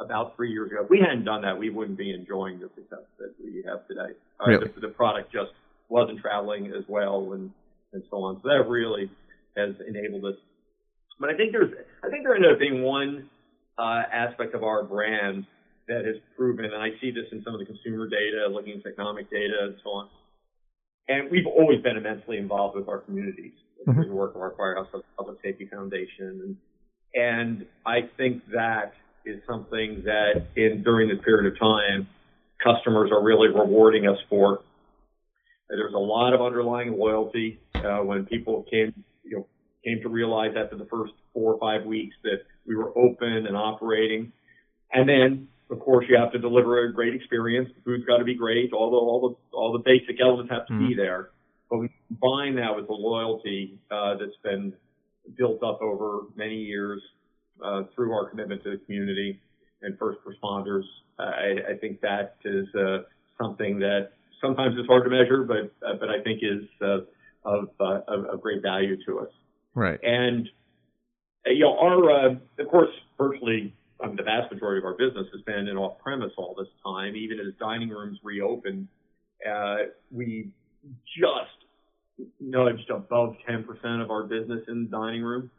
about 0.00 0.34
three 0.36 0.50
years 0.50 0.70
ago. 0.70 0.82
If 0.82 0.90
we 0.90 0.98
hadn't 0.98 1.24
done 1.24 1.42
that, 1.42 1.56
we 1.56 1.70
wouldn't 1.70 1.98
be 1.98 2.12
enjoying 2.12 2.58
the 2.58 2.68
success 2.74 3.06
that 3.18 3.32
we 3.42 3.62
have 3.66 3.86
today. 3.86 4.18
Uh, 4.40 4.50
really? 4.50 4.68
the, 4.74 4.80
the, 4.80 4.88
product 4.88 5.32
just 5.32 5.52
wasn't 5.88 6.20
traveling 6.20 6.66
as 6.66 6.84
well, 6.88 7.32
and 7.32 7.50
and 7.92 8.02
so 8.10 8.18
on. 8.24 8.40
So 8.42 8.48
that 8.48 8.68
really 8.68 9.10
has 9.56 9.74
enabled 9.86 10.24
us. 10.24 10.38
But 11.20 11.30
I 11.30 11.36
think 11.36 11.52
there's, 11.52 11.70
I 12.02 12.10
think 12.10 12.24
there 12.24 12.34
ended 12.34 12.52
up 12.52 12.58
being 12.58 12.82
one 12.82 13.30
uh, 13.78 14.02
aspect 14.12 14.54
of 14.54 14.64
our 14.64 14.82
brand 14.82 15.46
that 15.86 16.04
has 16.04 16.16
proven, 16.36 16.64
and 16.64 16.74
I 16.74 16.88
see 17.00 17.10
this 17.10 17.26
in 17.30 17.42
some 17.44 17.54
of 17.54 17.60
the 17.60 17.66
consumer 17.66 18.08
data, 18.08 18.48
looking 18.50 18.80
at 18.80 18.90
economic 18.90 19.30
data 19.30 19.54
and 19.62 19.76
so 19.84 19.90
on. 19.90 20.08
And 21.08 21.30
we've 21.30 21.46
always 21.46 21.82
been 21.82 21.96
immensely 21.96 22.38
involved 22.38 22.76
with 22.76 22.88
our 22.88 22.98
communities 22.98 23.52
mm-hmm. 23.80 23.92
through 23.92 24.08
the 24.08 24.14
work 24.14 24.34
of 24.34 24.40
our 24.40 24.54
Firehouse 24.56 24.88
Public 25.16 25.38
Safety 25.42 25.68
Foundation. 25.70 26.40
And, 26.42 26.56
and 27.14 27.66
I 27.86 28.08
think 28.16 28.42
that 28.52 28.94
is 29.26 29.40
something 29.46 30.02
that 30.04 30.46
in 30.56 30.82
during 30.82 31.08
this 31.08 31.18
period 31.24 31.52
of 31.52 31.58
time, 31.58 32.08
customers 32.62 33.10
are 33.12 33.22
really 33.22 33.48
rewarding 33.48 34.08
us 34.08 34.18
for. 34.28 34.60
There's 35.68 35.94
a 35.94 35.98
lot 35.98 36.34
of 36.34 36.42
underlying 36.42 36.96
loyalty 36.98 37.60
uh, 37.74 37.98
when 37.98 38.26
people 38.26 38.64
came, 38.70 38.92
you 39.24 39.38
know, 39.38 39.46
came 39.84 40.00
to 40.02 40.08
realize 40.08 40.52
after 40.56 40.76
the 40.76 40.86
first 40.86 41.12
four 41.32 41.54
or 41.54 41.60
five 41.60 41.86
weeks 41.86 42.14
that 42.22 42.42
we 42.66 42.76
were 42.76 42.96
open 42.96 43.46
and 43.46 43.56
operating. 43.56 44.32
And 44.92 45.08
then 45.08 45.48
of 45.70 45.80
course, 45.80 46.06
you 46.08 46.16
have 46.16 46.32
to 46.32 46.38
deliver 46.38 46.84
a 46.84 46.92
great 46.92 47.14
experience. 47.14 47.68
The 47.74 47.82
food's 47.82 48.04
got 48.04 48.18
to 48.18 48.24
be 48.24 48.34
great. 48.34 48.72
All 48.72 48.90
the 48.90 48.96
all 48.96 49.28
the 49.28 49.56
all 49.56 49.72
the 49.72 49.78
basic 49.78 50.20
elements 50.20 50.52
have 50.52 50.66
to 50.66 50.72
mm-hmm. 50.72 50.88
be 50.88 50.94
there. 50.94 51.30
But 51.70 51.78
we 51.78 51.90
combine 52.08 52.54
that 52.56 52.76
with 52.76 52.86
the 52.86 52.92
loyalty 52.92 53.78
uh, 53.90 54.16
that's 54.16 54.36
been 54.42 54.74
built 55.36 55.62
up 55.62 55.80
over 55.80 56.26
many 56.36 56.56
years 56.56 57.00
uh, 57.64 57.84
through 57.94 58.12
our 58.12 58.28
commitment 58.28 58.62
to 58.64 58.70
the 58.72 58.76
community 58.84 59.40
and 59.82 59.98
first 59.98 60.18
responders. 60.26 60.84
I, 61.18 61.72
I 61.72 61.76
think 61.80 62.00
that 62.02 62.36
is 62.44 62.66
uh, 62.74 62.98
something 63.40 63.78
that 63.78 64.10
sometimes 64.44 64.76
is 64.78 64.86
hard 64.86 65.04
to 65.04 65.10
measure, 65.10 65.44
but 65.44 65.72
uh, 65.86 65.94
but 65.98 66.10
I 66.10 66.22
think 66.22 66.40
is 66.42 66.64
uh, 66.82 66.98
of, 67.44 67.68
uh, 67.80 68.00
of, 68.08 68.24
of 68.26 68.40
great 68.40 68.62
value 68.62 68.96
to 69.06 69.20
us. 69.20 69.28
Right. 69.74 69.98
And 70.02 70.48
you 71.46 71.60
know, 71.60 71.78
our 71.78 72.26
of 72.30 72.68
course, 72.70 72.90
virtually 73.18 73.74
mean, 74.06 74.16
the 74.16 74.22
vast 74.22 74.52
majority 74.52 74.78
of 74.78 74.84
our 74.84 74.94
business 74.94 75.26
has 75.32 75.42
been 75.42 75.68
in 75.68 75.76
off 75.76 75.98
premise 75.98 76.32
all 76.36 76.54
this 76.56 76.68
time. 76.84 77.16
Even 77.16 77.40
as 77.40 77.54
dining 77.58 77.88
rooms 77.88 78.18
reopened, 78.22 78.88
uh, 79.48 79.76
we 80.10 80.50
just 81.16 82.28
nudged 82.40 82.90
above 82.90 83.36
10% 83.48 84.02
of 84.02 84.10
our 84.10 84.24
business 84.24 84.60
in 84.68 84.84
the 84.84 84.90
dining 84.90 85.22
room 85.22 85.50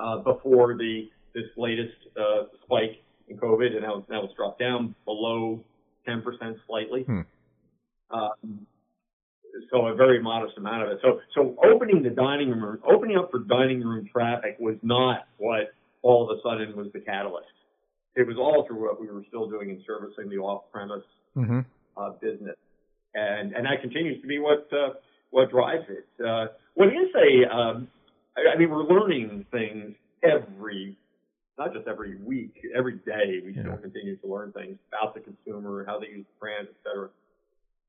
uh, 0.00 0.18
before 0.18 0.76
the 0.76 1.08
this 1.34 1.44
latest 1.58 1.94
uh, 2.18 2.44
spike 2.64 3.02
in 3.28 3.36
COVID, 3.36 3.72
and 3.72 3.82
now, 3.82 4.04
now 4.08 4.24
it's 4.24 4.34
dropped 4.34 4.58
down 4.58 4.94
below 5.04 5.62
10% 6.06 6.22
slightly. 6.66 7.02
Hmm. 7.02 7.20
Um, 8.10 8.66
so 9.70 9.86
a 9.86 9.94
very 9.94 10.22
modest 10.22 10.56
amount 10.58 10.82
of 10.82 10.90
it. 10.90 10.98
So 11.02 11.20
so 11.34 11.56
opening 11.64 12.02
the 12.02 12.10
dining 12.10 12.50
room, 12.50 12.78
opening 12.86 13.16
up 13.16 13.30
for 13.30 13.40
dining 13.40 13.80
room 13.80 14.08
traffic 14.12 14.56
was 14.58 14.76
not 14.82 15.26
what 15.38 15.72
all 16.02 16.30
of 16.30 16.38
a 16.38 16.40
sudden 16.42 16.76
was 16.76 16.88
the 16.92 17.00
catalyst. 17.00 17.48
It 18.14 18.26
was 18.26 18.36
all 18.36 18.64
through 18.66 18.82
what 18.82 19.00
we 19.00 19.08
were 19.08 19.24
still 19.28 19.48
doing 19.48 19.70
in 19.70 19.82
servicing 19.86 20.30
the 20.30 20.36
off-premise 20.36 21.04
mm-hmm. 21.36 21.60
uh, 21.96 22.10
business, 22.20 22.56
and 23.14 23.54
and 23.54 23.66
that 23.66 23.80
continues 23.80 24.20
to 24.20 24.28
be 24.28 24.38
what 24.38 24.68
uh, 24.72 24.94
what 25.30 25.50
drives 25.50 25.84
it. 25.88 26.06
Uh, 26.24 26.46
what 26.74 26.88
is 26.88 27.08
a, 27.14 27.54
um, 27.54 27.88
I, 28.36 28.54
I 28.54 28.58
mean, 28.58 28.70
we're 28.70 28.84
learning 28.84 29.46
things 29.50 29.94
every 30.22 30.96
not 31.58 31.72
just 31.72 31.88
every 31.88 32.16
week, 32.16 32.54
every 32.76 32.96
day, 32.96 33.40
we 33.44 33.54
yeah. 33.54 33.62
still 33.62 33.76
continue 33.78 34.16
to 34.16 34.26
learn 34.26 34.52
things 34.52 34.76
about 34.88 35.14
the 35.14 35.20
consumer, 35.20 35.84
how 35.86 35.98
they 35.98 36.08
use 36.08 36.26
the 36.26 36.38
brand, 36.38 36.68
et 36.68 36.76
cetera. 36.84 37.08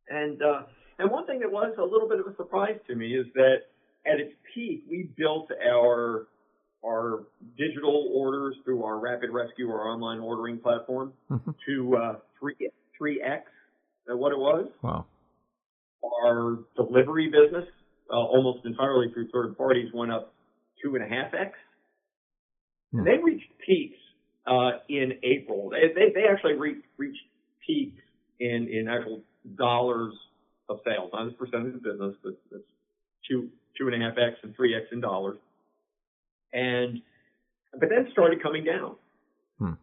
And, 0.10 0.42
uh, 0.42 0.64
and 1.00 1.12
one 1.12 1.26
thing 1.26 1.40
that 1.40 1.52
was 1.52 1.76
a 1.78 1.84
little 1.84 2.08
bit 2.08 2.20
of 2.20 2.28
a 2.28 2.36
surprise 2.38 2.80
to 2.88 2.96
me 2.96 3.16
is 3.16 3.28
that 3.36 3.68
at 4.06 4.20
its 4.20 4.34
peak, 4.54 4.86
we 4.90 5.10
built 5.18 5.50
our, 5.70 6.28
our 6.86 7.24
digital 7.58 8.10
orders 8.14 8.56
through 8.64 8.84
our 8.84 9.00
Rapid 9.00 9.32
Rescue, 9.32 9.70
our 9.70 9.90
online 9.90 10.20
ordering 10.20 10.60
platform, 10.60 11.12
mm-hmm. 11.30 11.52
to 11.68 11.98
uh, 11.98 12.16
3, 12.40 12.56
3x 13.00 13.42
uh, 14.10 14.16
what 14.16 14.32
it 14.32 14.38
was. 14.38 14.68
Wow. 14.82 15.06
Our 16.24 16.60
delivery 16.78 17.28
business, 17.28 17.66
uh, 18.10 18.16
almost 18.16 18.66
entirely 18.66 19.12
through 19.14 19.28
third 19.30 19.58
parties, 19.58 19.90
went 19.94 20.12
up 20.12 20.34
2.5x. 20.86 21.52
Hmm. 22.92 23.04
They 23.04 23.18
reached 23.24 23.52
peaks 23.66 23.98
uh, 24.46 24.80
in 24.90 25.14
April. 25.24 25.70
They, 25.70 25.94
they, 25.94 26.14
they 26.14 26.28
actually 26.28 26.54
re- 26.54 26.82
reached 26.98 27.24
peaks 27.66 28.02
in, 28.40 28.68
in 28.72 28.88
actual 28.88 29.22
dollars 29.58 30.14
of 30.70 30.80
sales, 30.86 31.10
not 31.14 31.28
as 31.28 31.34
percentage 31.34 31.76
of 31.76 31.84
business, 31.84 32.16
but 32.24 32.34
that's 32.52 32.64
two 33.28 33.50
two 33.78 33.88
and 33.88 34.02
a 34.02 34.06
half 34.06 34.18
x 34.18 34.38
and 34.44 34.56
three 34.56 34.76
x 34.76 34.86
in 34.92 35.00
dollars. 35.00 35.38
And 36.54 37.02
but 37.72 37.90
then 37.90 38.08
started 38.12 38.42
coming 38.42 38.64
down. 38.64 38.96
Hmm. 39.60 39.74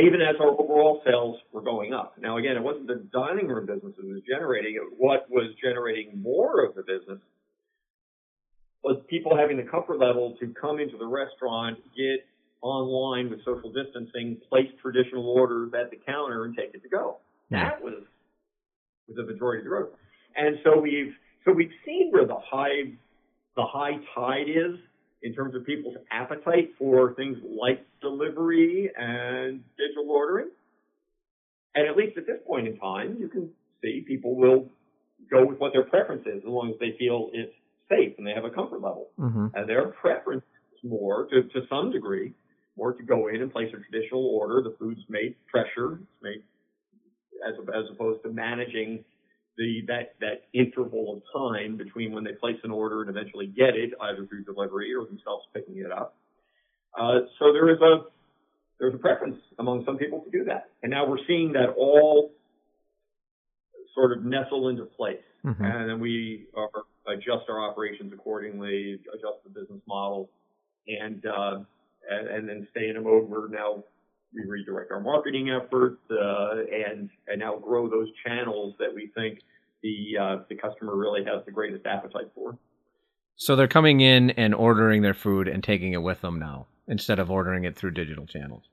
Even 0.00 0.20
as 0.20 0.36
our 0.40 0.50
overall 0.50 1.02
sales 1.04 1.36
were 1.52 1.62
going 1.62 1.92
up. 1.92 2.14
Now 2.18 2.38
again, 2.38 2.56
it 2.56 2.62
wasn't 2.62 2.86
the 2.86 3.04
dining 3.12 3.48
room 3.48 3.66
business 3.66 3.92
that 3.96 4.06
was 4.06 4.22
generating 4.28 4.76
it. 4.76 4.82
What 4.96 5.28
was 5.30 5.52
generating 5.62 6.22
more 6.22 6.64
of 6.64 6.74
the 6.74 6.82
business 6.82 7.20
was 8.82 9.02
people 9.08 9.36
having 9.36 9.56
the 9.56 9.70
comfort 9.70 9.98
level 9.98 10.36
to 10.40 10.54
come 10.58 10.78
into 10.78 10.96
the 10.96 11.06
restaurant, 11.06 11.78
get 11.96 12.24
online 12.62 13.30
with 13.30 13.44
social 13.44 13.72
distancing, 13.72 14.38
place 14.48 14.68
traditional 14.82 15.28
orders 15.28 15.72
at 15.74 15.90
the 15.90 15.96
counter 16.06 16.44
and 16.44 16.56
take 16.56 16.74
it 16.74 16.82
to 16.82 16.88
go. 16.88 17.18
That 17.72 17.82
was, 17.82 17.94
was 19.08 19.16
the 19.16 19.24
majority 19.24 19.60
of 19.60 19.64
the 19.64 19.70
growth. 19.70 19.88
And 20.36 20.58
so 20.64 20.78
we've 20.78 21.14
so 21.44 21.52
we've 21.52 21.72
seen 21.84 22.10
where 22.10 22.26
the 22.26 22.38
high 22.38 22.92
the 23.56 23.64
high 23.64 23.98
tide 24.14 24.48
is 24.48 24.78
in 25.22 25.34
terms 25.34 25.54
of 25.54 25.66
people's 25.66 25.96
appetite 26.10 26.70
for 26.78 27.14
things 27.14 27.36
like 27.44 27.84
delivery 28.00 28.90
and 28.96 29.62
digital 29.76 30.10
ordering. 30.10 30.48
And 31.74 31.86
at 31.86 31.96
least 31.96 32.16
at 32.16 32.26
this 32.26 32.38
point 32.46 32.66
in 32.68 32.78
time, 32.78 33.16
you 33.18 33.28
can 33.28 33.50
see 33.82 34.04
people 34.06 34.34
will 34.36 34.66
go 35.30 35.44
with 35.44 35.58
what 35.58 35.72
their 35.72 35.84
preference 35.84 36.26
is 36.26 36.38
as 36.38 36.48
long 36.48 36.70
as 36.70 36.78
they 36.80 36.96
feel 36.98 37.30
it's 37.32 37.52
safe 37.88 38.14
and 38.18 38.26
they 38.26 38.32
have 38.32 38.44
a 38.44 38.50
comfort 38.50 38.80
level. 38.80 39.08
Mm-hmm. 39.18 39.48
And 39.54 39.68
their 39.68 39.88
preference 39.88 40.44
is 40.72 40.88
more, 40.88 41.26
to, 41.26 41.42
to 41.42 41.66
some 41.68 41.90
degree, 41.92 42.32
or 42.80 42.94
to 42.94 43.02
go 43.02 43.28
in 43.28 43.42
and 43.42 43.52
place 43.52 43.68
a 43.74 43.78
traditional 43.90 44.24
order. 44.24 44.62
The 44.62 44.74
food's 44.78 45.02
made 45.08 45.34
fresher. 45.50 46.00
It's 46.00 46.22
made 46.22 46.42
as, 47.46 47.54
as 47.68 47.84
opposed 47.92 48.22
to 48.22 48.30
managing 48.30 49.04
the 49.58 49.82
that 49.88 50.14
that 50.20 50.44
interval 50.54 51.14
of 51.14 51.22
time 51.54 51.76
between 51.76 52.12
when 52.12 52.24
they 52.24 52.32
place 52.32 52.56
an 52.64 52.70
order 52.70 53.02
and 53.02 53.10
eventually 53.10 53.46
get 53.46 53.76
it, 53.76 53.92
either 54.00 54.26
through 54.26 54.44
delivery 54.44 54.94
or 54.94 55.04
themselves 55.04 55.44
picking 55.52 55.76
it 55.78 55.92
up. 55.92 56.16
Uh, 56.98 57.20
so 57.38 57.52
there 57.52 57.68
is 57.68 57.80
a 57.82 58.04
there's 58.78 58.94
a 58.94 58.98
preference 58.98 59.36
among 59.58 59.84
some 59.84 59.98
people 59.98 60.20
to 60.20 60.30
do 60.30 60.44
that, 60.44 60.70
and 60.82 60.90
now 60.90 61.06
we're 61.06 61.24
seeing 61.26 61.52
that 61.52 61.74
all 61.76 62.32
sort 63.94 64.16
of 64.16 64.24
nestle 64.24 64.68
into 64.68 64.84
place, 64.84 65.18
mm-hmm. 65.44 65.62
and 65.62 65.90
then 65.90 66.00
we 66.00 66.46
are, 66.56 66.70
adjust 67.12 67.44
our 67.50 67.68
operations 67.68 68.10
accordingly, 68.14 68.98
adjust 69.12 69.44
the 69.44 69.50
business 69.50 69.82
model, 69.86 70.30
and 70.86 71.26
uh, 71.26 71.58
and, 72.08 72.28
and 72.28 72.48
then 72.48 72.66
stay 72.70 72.88
in 72.88 72.96
a 72.96 73.00
mode 73.00 73.28
where 73.28 73.48
now 73.48 73.82
we 74.34 74.44
redirect 74.48 74.92
our 74.92 75.00
marketing 75.00 75.50
efforts 75.50 76.00
uh, 76.10 76.60
and 76.72 77.10
and 77.26 77.40
now 77.40 77.56
grow 77.56 77.88
those 77.88 78.08
channels 78.24 78.74
that 78.78 78.94
we 78.94 79.10
think 79.14 79.40
the 79.82 80.16
uh, 80.20 80.36
the 80.48 80.54
customer 80.54 80.96
really 80.96 81.24
has 81.24 81.44
the 81.46 81.52
greatest 81.52 81.86
appetite 81.86 82.30
for. 82.34 82.56
So 83.36 83.56
they're 83.56 83.68
coming 83.68 84.00
in 84.00 84.30
and 84.30 84.54
ordering 84.54 85.02
their 85.02 85.14
food 85.14 85.48
and 85.48 85.64
taking 85.64 85.94
it 85.94 86.02
with 86.02 86.20
them 86.20 86.38
now 86.38 86.66
instead 86.88 87.18
of 87.18 87.30
ordering 87.30 87.64
it 87.64 87.76
through 87.76 87.92
digital 87.92 88.26
channels. 88.26 88.64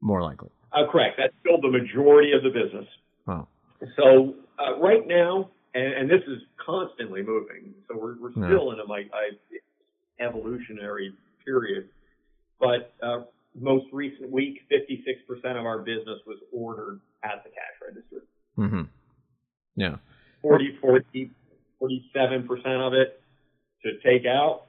More 0.00 0.22
likely. 0.22 0.50
Uh, 0.72 0.90
correct. 0.90 1.16
That's 1.16 1.32
still 1.40 1.60
the 1.60 1.70
majority 1.70 2.32
of 2.32 2.42
the 2.42 2.50
business. 2.50 2.86
Oh. 3.26 3.46
So 3.96 4.34
uh, 4.58 4.78
right 4.78 5.06
now, 5.06 5.48
and, 5.74 5.94
and, 5.94 6.10
this 6.10 6.20
is 6.26 6.42
constantly 6.64 7.22
moving. 7.22 7.72
So 7.88 7.96
we're, 7.96 8.20
we're 8.20 8.32
still 8.32 8.72
in 8.72 8.80
a 8.80 8.84
like, 8.84 9.10
evolutionary 10.20 11.14
period 11.44 11.88
but 12.64 13.06
uh, 13.06 13.24
most 13.54 13.86
recent 13.92 14.30
week, 14.30 14.60
56% 14.72 15.58
of 15.58 15.66
our 15.66 15.78
business 15.78 16.18
was 16.26 16.38
ordered 16.52 17.00
at 17.22 17.44
the 17.44 17.50
cash 17.50 17.76
register. 17.86 18.26
Mm-hmm. 18.58 18.82
Yeah. 19.76 19.96
40, 20.42 20.78
40, 20.80 21.30
47% 21.80 22.86
of 22.86 22.94
it 22.94 23.20
to 23.82 23.90
take 24.02 24.26
out, 24.26 24.66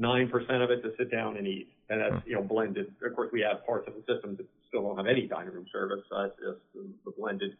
9% 0.00 0.30
of 0.62 0.70
it 0.70 0.82
to 0.82 0.92
sit 0.98 1.10
down 1.10 1.36
and 1.36 1.46
eat. 1.46 1.68
And 1.90 2.00
that's, 2.00 2.26
you 2.26 2.34
know, 2.34 2.42
blended. 2.42 2.92
Of 3.02 3.16
course, 3.16 3.30
we 3.32 3.40
have 3.40 3.64
parts 3.64 3.88
of 3.88 3.94
the 3.94 4.00
system 4.12 4.36
that 4.36 4.46
still 4.68 4.82
don't 4.82 4.96
have 4.96 5.06
any 5.06 5.26
dining 5.26 5.54
room 5.54 5.66
service. 5.72 6.04
So 6.10 6.22
that's 6.22 6.36
just 6.36 6.60
the, 6.74 6.86
the 7.06 7.12
blended 7.16 7.56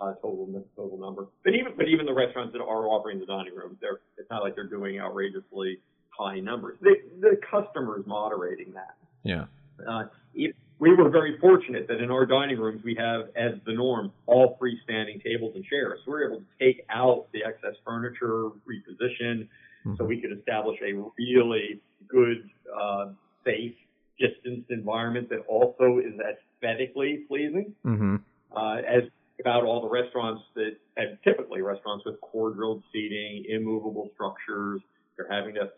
uh, 0.00 0.14
total 0.14 0.64
total 0.76 0.98
number. 0.98 1.26
But 1.44 1.54
even 1.54 1.72
but 1.76 1.86
even 1.86 2.06
the 2.06 2.12
restaurants 2.12 2.52
that 2.52 2.60
are 2.60 2.86
offering 2.86 3.20
the 3.20 3.26
dining 3.26 3.54
room, 3.54 3.78
they're 3.80 4.00
it's 4.16 4.28
not 4.30 4.42
like 4.42 4.56
they're 4.56 4.66
doing 4.66 4.98
outrageously 4.98 5.78
high 6.10 6.40
numbers. 6.40 6.78
They, 6.82 7.06
the 7.20 7.38
customer 7.48 8.00
is 8.00 8.06
moderating 8.06 8.72
that. 8.74 8.97
Yeah. 9.22 9.44
Uh, 9.86 10.04
we 10.78 10.94
were 10.94 11.08
very 11.08 11.38
fortunate 11.38 11.88
that 11.88 12.00
in 12.00 12.10
our 12.10 12.24
dining 12.24 12.58
rooms 12.58 12.82
we 12.84 12.94
have, 12.94 13.28
as 13.34 13.54
the 13.66 13.72
norm, 13.72 14.12
all 14.26 14.56
freestanding 14.60 15.22
tables 15.22 15.52
and 15.56 15.64
chairs. 15.64 16.00
So 16.04 16.12
we 16.12 16.18
are 16.18 16.28
able 16.28 16.38
to 16.38 16.64
take 16.64 16.84
out 16.88 17.26
the 17.32 17.44
excess 17.44 17.74
furniture, 17.84 18.50
reposition, 18.68 19.48
mm-hmm. 19.84 19.94
so 19.96 20.04
we 20.04 20.20
could 20.20 20.36
establish 20.36 20.78
a 20.82 20.92
really 21.18 21.80
good, 22.08 22.48
uh, 22.74 23.06
safe, 23.44 23.74
distanced 24.20 24.70
environment 24.70 25.28
that 25.30 25.40
also 25.48 25.98
is 25.98 26.14
aesthetically 26.20 27.24
pleasing. 27.28 27.74
Mm-hmm. 27.84 28.16
Uh, 28.56 28.76
as 28.76 29.02
about 29.40 29.64
all 29.64 29.80
the 29.80 29.88
restaurants 29.88 30.42
that, 30.54 30.76
and 30.96 31.18
typically 31.22 31.62
restaurants 31.62 32.04
with 32.04 32.20
core 32.20 32.50
drilled 32.50 32.82
seating, 32.92 33.44
immovable 33.48 34.10
structures, 34.14 34.80
they're 35.16 35.30
having 35.30 35.54
to 35.54 35.70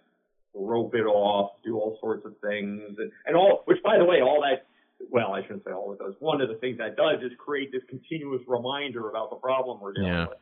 rope 0.55 0.95
it 0.95 1.07
off, 1.07 1.53
do 1.65 1.77
all 1.77 1.99
sorts 2.01 2.25
of 2.27 2.35
things, 2.43 2.83
and, 2.99 3.13
and 3.27 3.37
all. 3.37 3.63
Which, 3.67 3.83
by 3.83 3.99
the 3.99 4.05
way, 4.05 4.21
all 4.21 4.43
that. 4.43 4.67
Well, 5.11 5.33
I 5.33 5.43
shouldn't 5.43 5.65
say 5.65 5.73
all 5.73 5.93
it 5.93 5.99
does. 5.99 6.15
One 6.21 6.41
of 6.41 6.49
the 6.49 6.57
things 6.57 6.79
that 6.79 6.97
does 6.97 7.23
is 7.23 7.33
create 7.39 7.73
this 7.73 7.83
continuous 7.89 8.43
reminder 8.47 9.09
about 9.09 9.31
the 9.31 9.37
problem 9.37 9.81
we're 9.81 9.95
dealing 9.95 10.13
yeah. 10.13 10.27
with, 10.29 10.39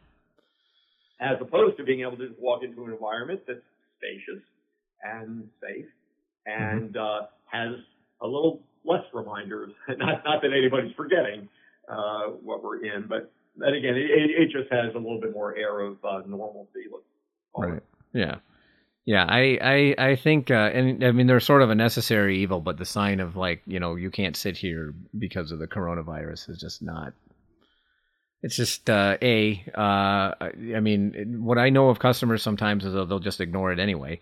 as 1.21 1.37
opposed 1.41 1.77
to 1.77 1.85
being 1.85 2.00
able 2.00 2.17
to 2.17 2.29
just 2.29 2.41
walk 2.41 2.65
into 2.65 2.85
an 2.85 2.93
environment 2.93 3.41
that's 3.47 3.61
spacious 3.99 4.43
and 5.03 5.49
safe 5.62 5.87
and 6.47 6.95
mm-hmm. 6.95 7.25
uh, 7.25 7.27
has 7.45 7.77
a 8.21 8.27
little 8.27 8.62
less 8.85 9.05
reminders. 9.12 9.73
not 9.88 10.25
not 10.25 10.43
that 10.43 10.50
anybody's 10.57 10.95
forgetting 10.97 11.49
uh, 11.88 12.31
what 12.43 12.62
we're 12.62 12.85
in, 12.85 13.07
but 13.09 13.31
then 13.57 13.75
again, 13.75 13.95
it, 13.97 14.31
it 14.31 14.50
just 14.50 14.73
has 14.73 14.95
a 14.95 14.99
little 14.99 15.21
bit 15.21 15.33
more 15.33 15.57
air 15.57 15.81
of 15.81 15.97
uh, 16.05 16.23
normalcy. 16.27 16.87
Right. 17.57 17.83
Yeah. 18.12 18.37
Yeah, 19.09 19.25
I 19.27 19.59
I 19.99 20.11
I 20.11 20.17
think, 20.17 20.50
uh, 20.50 20.71
and 20.75 21.03
I 21.03 21.12
mean, 21.12 21.27
they're 21.27 21.41
sort 21.41 21.62
of 21.62 21.71
a 21.71 21.75
necessary 21.75 22.41
evil, 22.41 22.61
but 22.61 22.77
the 22.77 22.85
sign 22.85 23.21
of 23.21 23.37
like 23.37 23.62
you 23.67 23.81
know 23.81 23.95
you 23.97 24.11
can't 24.11 24.37
sit 24.37 24.59
here 24.59 24.93
because 25.19 25.50
of 25.50 25.59
the 25.59 25.67
coronavirus 25.67 26.50
is 26.50 26.61
just 26.61 26.83
not. 26.83 27.15
It's 28.43 28.55
just 28.55 28.91
uh, 28.91 29.17
a. 29.23 29.65
Uh, 29.75 30.35
I 30.77 30.81
mean, 30.83 31.38
what 31.43 31.57
I 31.57 31.71
know 31.71 31.88
of 31.88 31.99
customers 31.99 32.43
sometimes 32.43 32.85
is 32.85 32.93
they'll 32.93 33.19
just 33.19 33.41
ignore 33.41 33.73
it 33.73 33.79
anyway, 33.79 34.21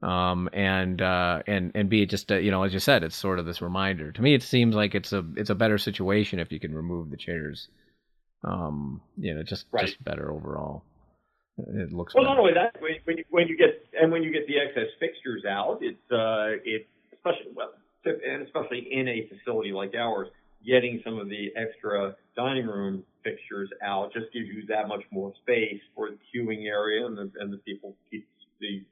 um, 0.00 0.48
and 0.54 1.02
uh, 1.02 1.42
and 1.46 1.72
and 1.74 1.90
be 1.90 2.06
just 2.06 2.32
uh, 2.32 2.36
you 2.36 2.50
know 2.50 2.62
as 2.62 2.72
you 2.72 2.80
said, 2.80 3.02
it's 3.02 3.16
sort 3.16 3.38
of 3.38 3.44
this 3.44 3.60
reminder. 3.60 4.12
To 4.12 4.22
me, 4.22 4.32
it 4.32 4.42
seems 4.42 4.74
like 4.74 4.94
it's 4.94 5.12
a 5.12 5.26
it's 5.36 5.50
a 5.50 5.54
better 5.54 5.76
situation 5.76 6.38
if 6.38 6.50
you 6.50 6.58
can 6.58 6.74
remove 6.74 7.10
the 7.10 7.18
chairs. 7.18 7.68
Um, 8.44 9.02
you 9.18 9.34
know, 9.34 9.42
just 9.42 9.66
right. 9.72 9.84
just 9.84 10.02
better 10.02 10.32
overall. 10.32 10.84
It 11.58 11.92
looks 11.92 12.14
well. 12.14 12.24
Not 12.24 12.38
only 12.38 12.52
that, 12.52 12.80
when, 12.80 12.92
when 13.04 13.18
you 13.18 13.24
when 13.30 13.48
you 13.48 13.56
get 13.56 13.86
and 13.98 14.12
when 14.12 14.22
you 14.22 14.30
get 14.30 14.46
the 14.46 14.58
excess 14.58 14.92
fixtures 15.00 15.44
out, 15.48 15.78
it's 15.80 15.96
uh, 16.12 16.60
it 16.64 16.86
especially 17.14 17.52
well, 17.54 17.72
and 18.04 18.42
especially 18.42 18.88
in 18.90 19.08
a 19.08 19.28
facility 19.28 19.72
like 19.72 19.94
ours, 19.94 20.28
getting 20.66 21.00
some 21.04 21.18
of 21.18 21.28
the 21.28 21.52
extra 21.56 22.14
dining 22.36 22.66
room 22.66 23.02
fixtures 23.24 23.70
out 23.82 24.12
just 24.12 24.26
gives 24.32 24.46
you 24.46 24.64
that 24.68 24.86
much 24.86 25.02
more 25.10 25.32
space 25.42 25.80
for 25.94 26.10
the 26.10 26.18
queuing 26.28 26.66
area 26.66 27.06
and 27.06 27.16
the, 27.16 27.30
and 27.40 27.52
the 27.52 27.58
people 27.58 27.96
keep 28.10 28.28
the 28.60 28.84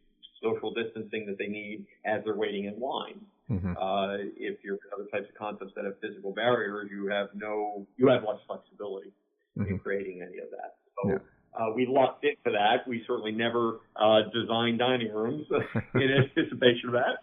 social 0.42 0.72
distancing 0.72 1.26
that 1.26 1.38
they 1.38 1.46
need 1.46 1.84
as 2.04 2.22
they're 2.24 2.36
waiting 2.36 2.64
in 2.64 2.78
line. 2.80 3.20
Mm-hmm. 3.50 3.76
Uh, 3.76 4.16
if 4.36 4.58
you're 4.64 4.78
other 4.94 5.08
types 5.12 5.28
of 5.28 5.34
concepts 5.38 5.72
that 5.76 5.84
have 5.84 6.00
physical 6.00 6.32
barriers, 6.32 6.88
you 6.90 7.08
have 7.08 7.28
no, 7.34 7.86
you 7.96 8.08
have 8.08 8.22
less 8.22 8.40
flexibility 8.46 9.12
mm-hmm. 9.58 9.70
in 9.70 9.78
creating 9.78 10.22
any 10.22 10.38
of 10.38 10.50
that. 10.50 10.76
So 10.96 11.10
yeah. 11.10 11.18
Uh, 11.58 11.70
we 11.74 11.86
locked 11.86 12.24
into 12.24 12.56
that. 12.56 12.86
We 12.88 13.04
certainly 13.06 13.32
never 13.32 13.80
uh, 13.96 14.22
designed 14.32 14.78
dining 14.78 15.12
rooms 15.12 15.46
in 15.94 16.02
anticipation 16.02 16.88
of 16.88 16.92
that. 16.92 17.18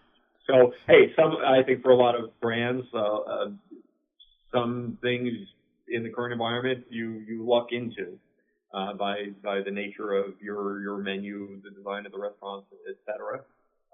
So 0.48 0.74
hey, 0.88 1.14
some 1.16 1.38
I 1.46 1.64
think 1.64 1.82
for 1.82 1.92
a 1.92 1.96
lot 1.96 2.16
of 2.16 2.40
brands, 2.40 2.86
uh, 2.94 2.98
uh, 2.98 3.46
some 4.54 4.98
things 5.02 5.32
in 5.88 6.04
the 6.04 6.10
current 6.10 6.34
environment 6.34 6.86
you 6.90 7.24
you 7.28 7.46
luck 7.48 7.68
into 7.72 8.18
uh, 8.74 8.94
by 8.94 9.28
by 9.44 9.62
the 9.62 9.72
nature 9.72 10.14
of 10.14 10.34
your 10.42 10.82
your 10.82 10.98
menu, 10.98 11.62
the 11.64 11.70
design 11.72 12.06
of 12.06 12.12
the 12.12 12.20
restaurants, 12.20 12.68
et 12.90 12.96
cetera. 13.06 13.42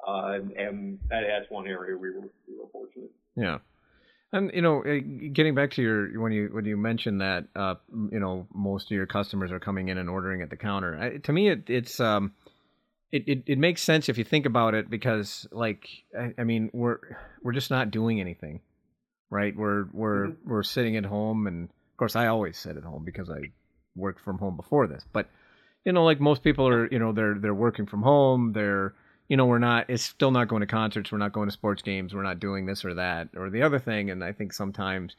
Uh, 0.07 0.33
and, 0.33 0.51
and 0.51 0.99
that, 1.09 1.23
that's 1.27 1.49
one 1.49 1.67
area 1.67 1.97
we 1.97 2.11
were 2.11 2.29
we 2.47 2.57
were 2.57 2.67
fortunate. 2.71 3.11
Yeah. 3.35 3.57
And 4.33 4.51
you 4.53 4.61
know, 4.61 4.81
eh, 4.81 4.99
getting 5.31 5.55
back 5.55 5.71
to 5.71 5.81
your 5.81 6.21
when 6.21 6.31
you 6.31 6.49
when 6.51 6.65
you 6.65 6.75
mentioned 6.75 7.21
that 7.21 7.45
uh, 7.55 7.75
you 8.11 8.19
know 8.19 8.47
most 8.53 8.91
of 8.91 8.95
your 8.95 9.05
customers 9.05 9.51
are 9.51 9.59
coming 9.59 9.87
in 9.87 9.97
and 9.97 10.09
ordering 10.09 10.41
at 10.41 10.49
the 10.49 10.57
counter. 10.57 10.97
I, 10.97 11.17
to 11.17 11.31
me, 11.31 11.49
it, 11.49 11.69
it's 11.69 11.99
um, 12.01 12.33
it, 13.11 13.23
it 13.27 13.43
it 13.45 13.57
makes 13.57 13.81
sense 13.81 14.09
if 14.09 14.17
you 14.17 14.25
think 14.25 14.45
about 14.45 14.73
it 14.73 14.89
because 14.89 15.47
like 15.51 15.87
I, 16.17 16.33
I 16.37 16.43
mean 16.43 16.69
we're 16.73 16.99
we're 17.41 17.53
just 17.53 17.71
not 17.71 17.89
doing 17.89 18.19
anything, 18.19 18.59
right? 19.29 19.55
We're 19.55 19.85
we're 19.93 20.27
mm-hmm. 20.27 20.49
we're 20.49 20.63
sitting 20.63 20.97
at 20.97 21.05
home, 21.05 21.47
and 21.47 21.69
of 21.69 21.97
course 21.97 22.17
I 22.17 22.27
always 22.27 22.57
sit 22.57 22.75
at 22.75 22.83
home 22.83 23.05
because 23.05 23.29
I 23.29 23.51
worked 23.95 24.21
from 24.21 24.39
home 24.39 24.57
before 24.57 24.87
this. 24.87 25.05
But 25.13 25.29
you 25.85 25.93
know, 25.93 26.03
like 26.03 26.19
most 26.19 26.43
people 26.43 26.67
are, 26.67 26.91
you 26.91 26.99
know, 26.99 27.13
they're 27.13 27.35
they're 27.39 27.53
working 27.53 27.85
from 27.85 28.01
home. 28.01 28.51
They're 28.51 28.93
you 29.27 29.35
know, 29.35 29.45
we're 29.45 29.59
not. 29.59 29.89
It's 29.89 30.03
still 30.03 30.31
not 30.31 30.47
going 30.47 30.61
to 30.61 30.67
concerts. 30.67 31.11
We're 31.11 31.17
not 31.17 31.33
going 31.33 31.49
to 31.49 31.53
sports 31.53 31.81
games. 31.81 32.13
We're 32.13 32.23
not 32.23 32.39
doing 32.39 32.65
this 32.65 32.85
or 32.85 32.93
that 32.93 33.29
or 33.35 33.49
the 33.49 33.61
other 33.61 33.79
thing. 33.79 34.09
And 34.09 34.23
I 34.23 34.31
think 34.31 34.53
sometimes, 34.53 35.15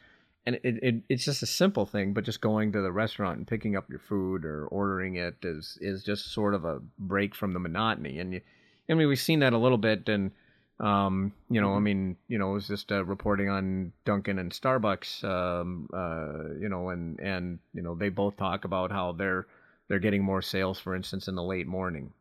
and 0.47 0.57
it, 0.57 0.83
it 0.83 0.95
it's 1.09 1.25
just 1.25 1.43
a 1.43 1.47
simple 1.47 1.85
thing, 1.85 2.15
but 2.15 2.25
just 2.25 2.41
going 2.41 2.73
to 2.73 2.81
the 2.81 2.93
restaurant 2.93 3.39
and 3.39 3.47
picking 3.47 3.77
up 3.77 3.91
your 3.91 3.99
food 3.99 4.45
or 4.45 4.67
ordering 4.67 5.17
it 5.17 5.37
is 5.43 5.77
is 5.81 6.03
just 6.03 6.33
sort 6.33 6.55
of 6.55 6.65
a 6.65 6.81
break 6.99 7.35
from 7.35 7.53
the 7.53 7.59
monotony. 7.59 8.19
And 8.19 8.35
you, 8.35 8.41
I 8.89 8.95
mean, 8.95 9.09
we've 9.09 9.19
seen 9.19 9.41
that 9.41 9.53
a 9.53 9.59
little 9.59 9.79
bit 9.79 10.09
and. 10.09 10.33
Um, 10.81 11.33
you 11.51 11.61
know, 11.61 11.73
I 11.73 11.79
mm-hmm. 11.79 11.83
mean, 11.83 12.17
you 12.29 12.39
know, 12.39 12.53
it 12.53 12.55
was 12.55 12.69
just 12.69 12.93
uh, 12.93 13.05
reporting 13.05 13.49
on 13.49 13.91
Dunkin' 14.05 14.39
and 14.39 14.53
Starbucks, 14.53 15.25
um, 15.25 15.89
uh, 15.93 16.55
you 16.61 16.69
know, 16.69 16.91
and 16.91 17.19
and 17.19 17.59
you 17.75 17.83
know 17.83 17.97
they 17.97 18.11
both 18.11 18.37
talk 18.37 18.65
about 18.65 18.93
how 18.93 19.11
they're 19.11 19.49
they're 19.89 19.99
getting 19.99 20.23
more 20.23 20.41
sales, 20.41 20.79
for 20.79 20.95
instance, 20.95 21.27
in 21.27 21.35
the 21.35 21.43
late 21.43 21.67
morning, 21.67 22.13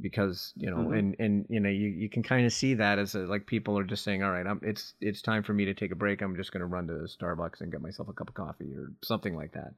because 0.00 0.52
you 0.56 0.70
know, 0.70 0.78
mm-hmm. 0.78 0.94
and 0.94 1.16
and 1.18 1.46
you 1.48 1.60
know, 1.60 1.68
you, 1.68 1.88
you 1.88 2.08
can 2.08 2.22
kind 2.22 2.46
of 2.46 2.52
see 2.52 2.74
that 2.74 2.98
as 2.98 3.14
a, 3.14 3.20
like 3.20 3.46
people 3.46 3.78
are 3.78 3.84
just 3.84 4.04
saying, 4.04 4.22
all 4.22 4.30
right, 4.30 4.46
I'm, 4.46 4.60
it's 4.62 4.94
it's 5.00 5.22
time 5.22 5.42
for 5.42 5.52
me 5.52 5.66
to 5.66 5.74
take 5.74 5.92
a 5.92 5.96
break. 5.96 6.22
I'm 6.22 6.36
just 6.36 6.52
going 6.52 6.60
to 6.60 6.66
run 6.66 6.86
to 6.88 6.94
Starbucks 6.94 7.60
and 7.60 7.70
get 7.70 7.82
myself 7.82 8.08
a 8.08 8.12
cup 8.12 8.28
of 8.28 8.34
coffee 8.34 8.72
or 8.74 8.92
something 9.02 9.36
like 9.36 9.52
that. 9.52 9.74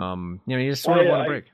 Um, 0.00 0.40
you 0.46 0.56
know, 0.56 0.62
you 0.62 0.72
just 0.72 0.82
sort 0.82 0.98
of 0.98 1.06
want 1.06 1.22
a 1.22 1.26
break. 1.26 1.44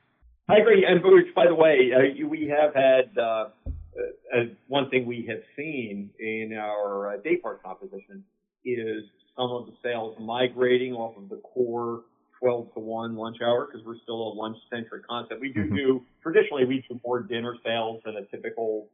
I 0.49 0.57
agree, 0.57 0.85
and 0.87 1.03
which, 1.05 1.35
by 1.35 1.47
the 1.47 1.55
way, 1.55 1.91
uh, 1.95 2.27
we 2.27 2.49
have 2.49 2.75
had. 2.75 3.17
Uh, 3.19 3.49
uh, 3.95 4.39
uh, 4.39 4.45
one 4.69 4.89
thing 4.89 5.07
we 5.07 5.27
have 5.29 5.43
seen 5.55 6.11
in 6.19 6.57
our 6.59 7.15
uh, 7.15 7.17
day 7.19 7.37
part 7.37 7.63
composition 7.63 8.25
is 8.65 9.05
some 9.37 9.51
of 9.51 9.67
the 9.67 9.73
sales 9.83 10.17
migrating 10.19 10.95
off 10.95 11.17
of 11.17 11.29
the 11.29 11.37
core 11.37 12.03
12 12.43 12.75
to 12.75 12.81
1 12.81 13.17
lunch 13.17 13.37
hour 13.43 13.67
because 13.67 13.87
we're 13.87 13.99
still 14.03 14.17
a 14.17 14.33
lunch 14.35 14.57
centric 14.69 15.07
concept. 15.07 15.41
We 15.41 15.53
do 15.53 15.65
mm-hmm. 15.65 15.77
do, 15.77 16.03
traditionally, 16.23 16.65
we 16.65 16.85
do 16.89 17.01
more 17.05 17.21
dinner 17.21 17.57
sales 17.65 18.03
than 18.05 18.17
a 18.17 18.25
typical 18.25 18.89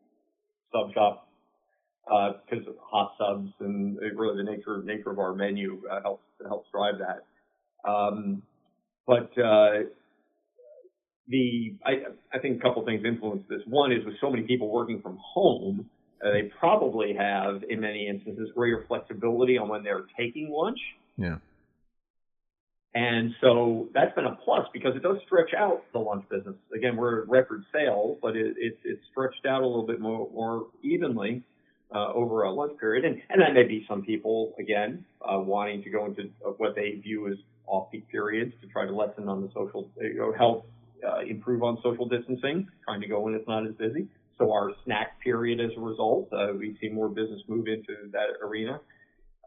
sub 0.71 0.93
shop 0.93 1.29
because 2.05 2.67
uh, 2.67 2.71
of 2.71 2.77
hot 2.81 3.13
subs 3.19 3.51
and 3.61 3.99
really 4.17 4.37
the 4.37 4.51
nature 4.51 4.83
nature 4.83 5.11
of 5.11 5.19
our 5.19 5.35
menu 5.35 5.83
uh, 5.91 6.01
helps 6.03 6.25
helps 6.47 6.71
drive 6.71 6.95
that. 6.99 7.91
Um, 7.91 8.43
but 9.07 9.31
uh, 9.39 9.85
the 11.29 11.75
I, 11.85 11.93
I 12.33 12.39
think 12.39 12.59
a 12.59 12.63
couple 12.63 12.85
things 12.85 13.05
influence 13.05 13.45
this. 13.49 13.61
One 13.67 13.93
is 13.93 14.05
with 14.05 14.15
so 14.21 14.31
many 14.31 14.45
people 14.45 14.71
working 14.71 15.01
from 15.03 15.19
home, 15.21 15.89
uh, 16.25 16.33
they 16.33 16.51
probably 16.59 17.15
have 17.15 17.63
in 17.69 17.81
many 17.81 18.09
instances 18.09 18.49
greater 18.55 18.85
flexibility 18.89 19.59
on 19.59 19.69
when 19.69 19.83
they're 19.83 20.07
taking 20.19 20.51
lunch. 20.51 20.79
Yeah. 21.17 21.37
And 22.94 23.35
so 23.40 23.88
that's 23.92 24.14
been 24.14 24.24
a 24.24 24.35
plus 24.44 24.66
because 24.72 24.96
it 24.96 25.03
does 25.03 25.18
stretch 25.27 25.53
out 25.57 25.85
the 25.92 25.98
lunch 25.98 26.24
business. 26.31 26.57
Again, 26.74 26.96
we're 26.96 27.22
at 27.22 27.29
record 27.29 27.64
sales, 27.72 28.18
but 28.22 28.35
it, 28.35 28.57
it, 28.59 28.79
it's 28.83 29.03
stretched 29.11 29.44
out 29.46 29.62
a 29.62 29.66
little 29.66 29.87
bit 29.87 30.01
more, 30.01 30.29
more 30.33 30.66
evenly 30.83 31.42
uh, 31.94 32.12
over 32.12 32.42
a 32.42 32.53
lunch 32.53 32.79
period. 32.81 33.05
And, 33.05 33.20
and 33.29 33.42
that 33.42 33.53
may 33.53 33.64
be 33.64 33.85
some 33.88 34.03
people, 34.03 34.55
again, 34.59 35.05
uh, 35.20 35.38
wanting 35.38 35.83
to 35.83 35.90
go 35.90 36.07
into 36.07 36.31
what 36.57 36.74
they 36.74 36.92
view 36.92 37.29
as 37.29 37.35
off-peak 37.66 38.09
periods 38.09 38.53
to 38.62 38.66
try 38.68 38.87
to 38.87 38.92
lessen 38.92 39.29
on 39.29 39.42
the 39.42 39.51
social, 39.53 39.90
help 40.37 40.66
uh, 41.07 41.20
improve 41.20 41.62
on 41.62 41.79
social 41.83 42.09
distancing, 42.09 42.66
trying 42.85 43.01
to 43.01 43.07
go 43.07 43.20
when 43.20 43.35
it's 43.35 43.46
not 43.46 43.66
as 43.66 43.74
busy. 43.74 44.09
So 44.38 44.51
our 44.53 44.70
snack 44.85 45.20
period, 45.22 45.61
as 45.61 45.70
a 45.77 45.81
result, 45.81 46.33
uh, 46.33 46.53
we 46.59 46.79
see 46.81 46.88
more 46.88 47.09
business 47.09 47.42
move 47.48 47.66
into 47.66 48.11
that 48.12 48.42
arena 48.42 48.81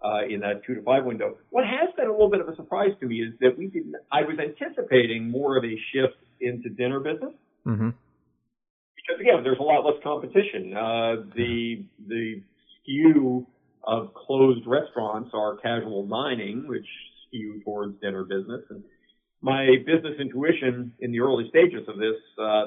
uh, 0.04 0.26
in 0.30 0.40
that 0.42 0.64
two 0.66 0.76
to 0.76 0.82
five 0.82 1.06
window. 1.06 1.38
What 1.50 1.66
has 1.66 1.94
been 1.96 2.08
a 2.08 2.12
little 2.12 2.30
bit 2.30 2.42
of 2.42 2.48
a 2.48 2.56
surprise 2.56 2.92
to 3.00 3.08
me 3.08 3.18
is 3.18 3.34
that 3.40 3.58
we 3.58 3.68
didn't. 3.68 3.96
I 4.12 4.22
was 4.22 4.38
anticipating 4.40 5.30
more 5.30 5.58
of 5.58 5.64
a 5.64 5.76
shift 5.94 6.18
into 6.40 6.70
dinner 6.70 7.00
business. 7.00 7.34
Mm-hmm. 7.68 7.90
Because 8.96 9.22
again, 9.22 9.44
there's 9.44 9.60
a 9.60 9.64
lot 9.64 9.86
less 9.86 10.02
competition. 10.04 10.76
Uh, 10.76 11.24
the 11.36 11.84
the 12.08 12.42
skew 12.82 13.46
of 13.84 14.14
closed 14.14 14.66
restaurants 14.68 15.32
are 15.34 15.58
casual 15.58 16.06
dining, 16.06 16.68
which 16.68 16.86
skew 17.28 17.62
towards 17.64 18.00
dinner 18.02 18.24
business, 18.24 18.62
and 18.70 18.84
my 19.42 19.78
business 19.86 20.14
intuition 20.20 20.94
in 21.00 21.12
the 21.12 21.20
early 21.20 21.50
stages 21.50 21.88
of 21.88 21.98
this 21.98 22.16
uh, 22.40 22.66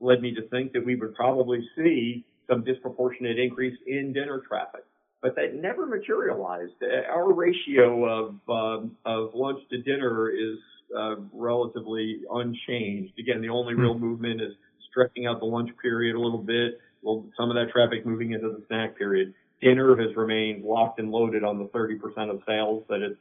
led 0.00 0.20
me 0.20 0.34
to 0.34 0.42
think 0.48 0.72
that 0.72 0.84
we 0.84 0.96
would 0.96 1.14
probably 1.14 1.60
see 1.76 2.24
some 2.48 2.64
disproportionate 2.64 3.38
increase 3.38 3.76
in 3.86 4.12
dinner 4.12 4.42
traffic. 4.46 4.84
But 5.26 5.34
that 5.34 5.56
never 5.56 5.86
materialized. 5.86 6.74
Our 7.10 7.32
ratio 7.32 8.04
of 8.04 8.34
um, 8.48 8.96
of 9.04 9.30
lunch 9.34 9.58
to 9.70 9.82
dinner 9.82 10.30
is 10.30 10.58
uh, 10.96 11.16
relatively 11.32 12.20
unchanged. 12.32 13.12
Again, 13.18 13.42
the 13.42 13.48
only 13.48 13.74
real 13.74 13.94
hmm. 13.94 14.04
movement 14.04 14.40
is 14.40 14.52
stretching 14.88 15.26
out 15.26 15.40
the 15.40 15.46
lunch 15.46 15.70
period 15.82 16.14
a 16.14 16.20
little 16.20 16.42
bit. 16.42 16.78
Well, 17.02 17.26
some 17.36 17.50
of 17.50 17.56
that 17.56 17.72
traffic 17.72 18.06
moving 18.06 18.32
into 18.32 18.50
the 18.50 18.62
snack 18.68 18.96
period. 18.96 19.34
Dinner 19.60 19.96
has 19.96 20.14
remained 20.14 20.64
locked 20.64 21.00
and 21.00 21.10
loaded 21.10 21.42
on 21.42 21.58
the 21.58 21.64
30% 21.64 22.30
of 22.30 22.42
sales 22.46 22.84
that 22.88 23.02
it's, 23.02 23.18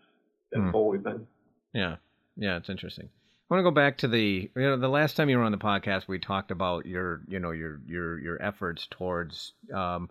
it's 0.52 0.62
mm. 0.62 0.74
always 0.74 1.02
been. 1.02 1.26
Yeah. 1.74 1.96
Yeah, 2.38 2.58
it's 2.58 2.70
interesting. 2.70 3.10
I 3.50 3.54
want 3.54 3.60
to 3.60 3.64
go 3.64 3.74
back 3.74 3.98
to 4.00 4.08
the 4.08 4.50
you 4.56 4.62
know 4.62 4.78
the 4.78 4.90
last 4.90 5.16
time 5.16 5.30
you 5.30 5.38
were 5.38 5.44
on 5.44 5.52
the 5.52 5.58
podcast 5.58 6.08
we 6.08 6.20
talked 6.20 6.52
about 6.52 6.86
your 6.86 7.22
you 7.28 7.40
know 7.40 7.52
your 7.52 7.80
your 7.88 8.20
your 8.20 8.42
efforts 8.42 8.88
towards 8.90 9.54
um, 9.74 10.10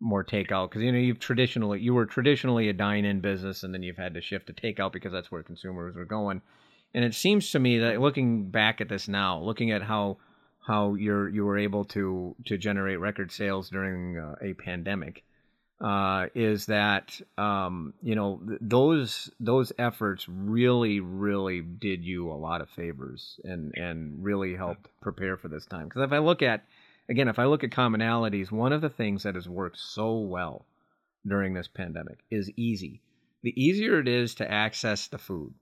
more 0.00 0.24
takeout 0.24 0.68
because 0.68 0.82
you 0.82 0.92
know 0.92 0.98
you've 0.98 1.18
traditionally 1.18 1.80
you 1.80 1.94
were 1.94 2.06
traditionally 2.06 2.68
a 2.68 2.72
dine-in 2.72 3.20
business 3.20 3.62
and 3.62 3.72
then 3.72 3.82
you've 3.82 3.96
had 3.96 4.14
to 4.14 4.20
shift 4.20 4.46
to 4.46 4.52
takeout 4.52 4.92
because 4.92 5.12
that's 5.12 5.30
where 5.30 5.42
consumers 5.42 5.94
were 5.96 6.04
going. 6.04 6.42
And 6.94 7.04
it 7.04 7.14
seems 7.14 7.50
to 7.50 7.58
me 7.58 7.78
that 7.78 8.00
looking 8.00 8.50
back 8.50 8.80
at 8.80 8.88
this 8.88 9.08
now 9.08 9.40
looking 9.40 9.70
at 9.70 9.82
how 9.82 10.18
how 10.66 10.94
you're 10.94 11.28
you 11.28 11.44
were 11.44 11.58
able 11.58 11.84
to 11.84 12.34
to 12.46 12.58
generate 12.58 13.00
record 13.00 13.32
sales 13.32 13.70
during 13.70 14.18
uh, 14.18 14.34
a 14.42 14.54
pandemic 14.54 15.24
uh, 15.80 16.26
is 16.34 16.66
that 16.66 17.20
um, 17.36 17.92
you 18.02 18.14
know 18.14 18.40
th- 18.46 18.58
those 18.62 19.30
those 19.38 19.72
efforts 19.78 20.26
really 20.28 21.00
really 21.00 21.60
did 21.60 22.04
you 22.04 22.30
a 22.30 22.34
lot 22.34 22.60
of 22.60 22.68
favors 22.70 23.38
and 23.44 23.74
and 23.76 24.24
really 24.24 24.56
helped 24.56 24.88
prepare 25.00 25.36
for 25.36 25.48
this 25.48 25.66
time. 25.66 25.84
Because 25.84 26.02
if 26.02 26.12
I 26.12 26.18
look 26.18 26.42
at 26.42 26.64
again 27.08 27.28
if 27.28 27.38
I 27.38 27.44
look 27.44 27.64
at 27.64 27.70
commonalities 27.70 28.50
one 28.50 28.72
of 28.72 28.80
the 28.80 28.90
things 28.90 29.22
that 29.22 29.34
has 29.34 29.48
worked 29.48 29.78
so 29.78 30.18
well 30.18 30.66
during 31.26 31.54
this 31.54 31.68
pandemic 31.68 32.18
is 32.30 32.50
easy 32.56 33.00
the 33.42 33.60
easier 33.60 33.98
it 33.98 34.08
is 34.08 34.34
to 34.36 34.50
access 34.50 35.08
the 35.08 35.18
food 35.18 35.54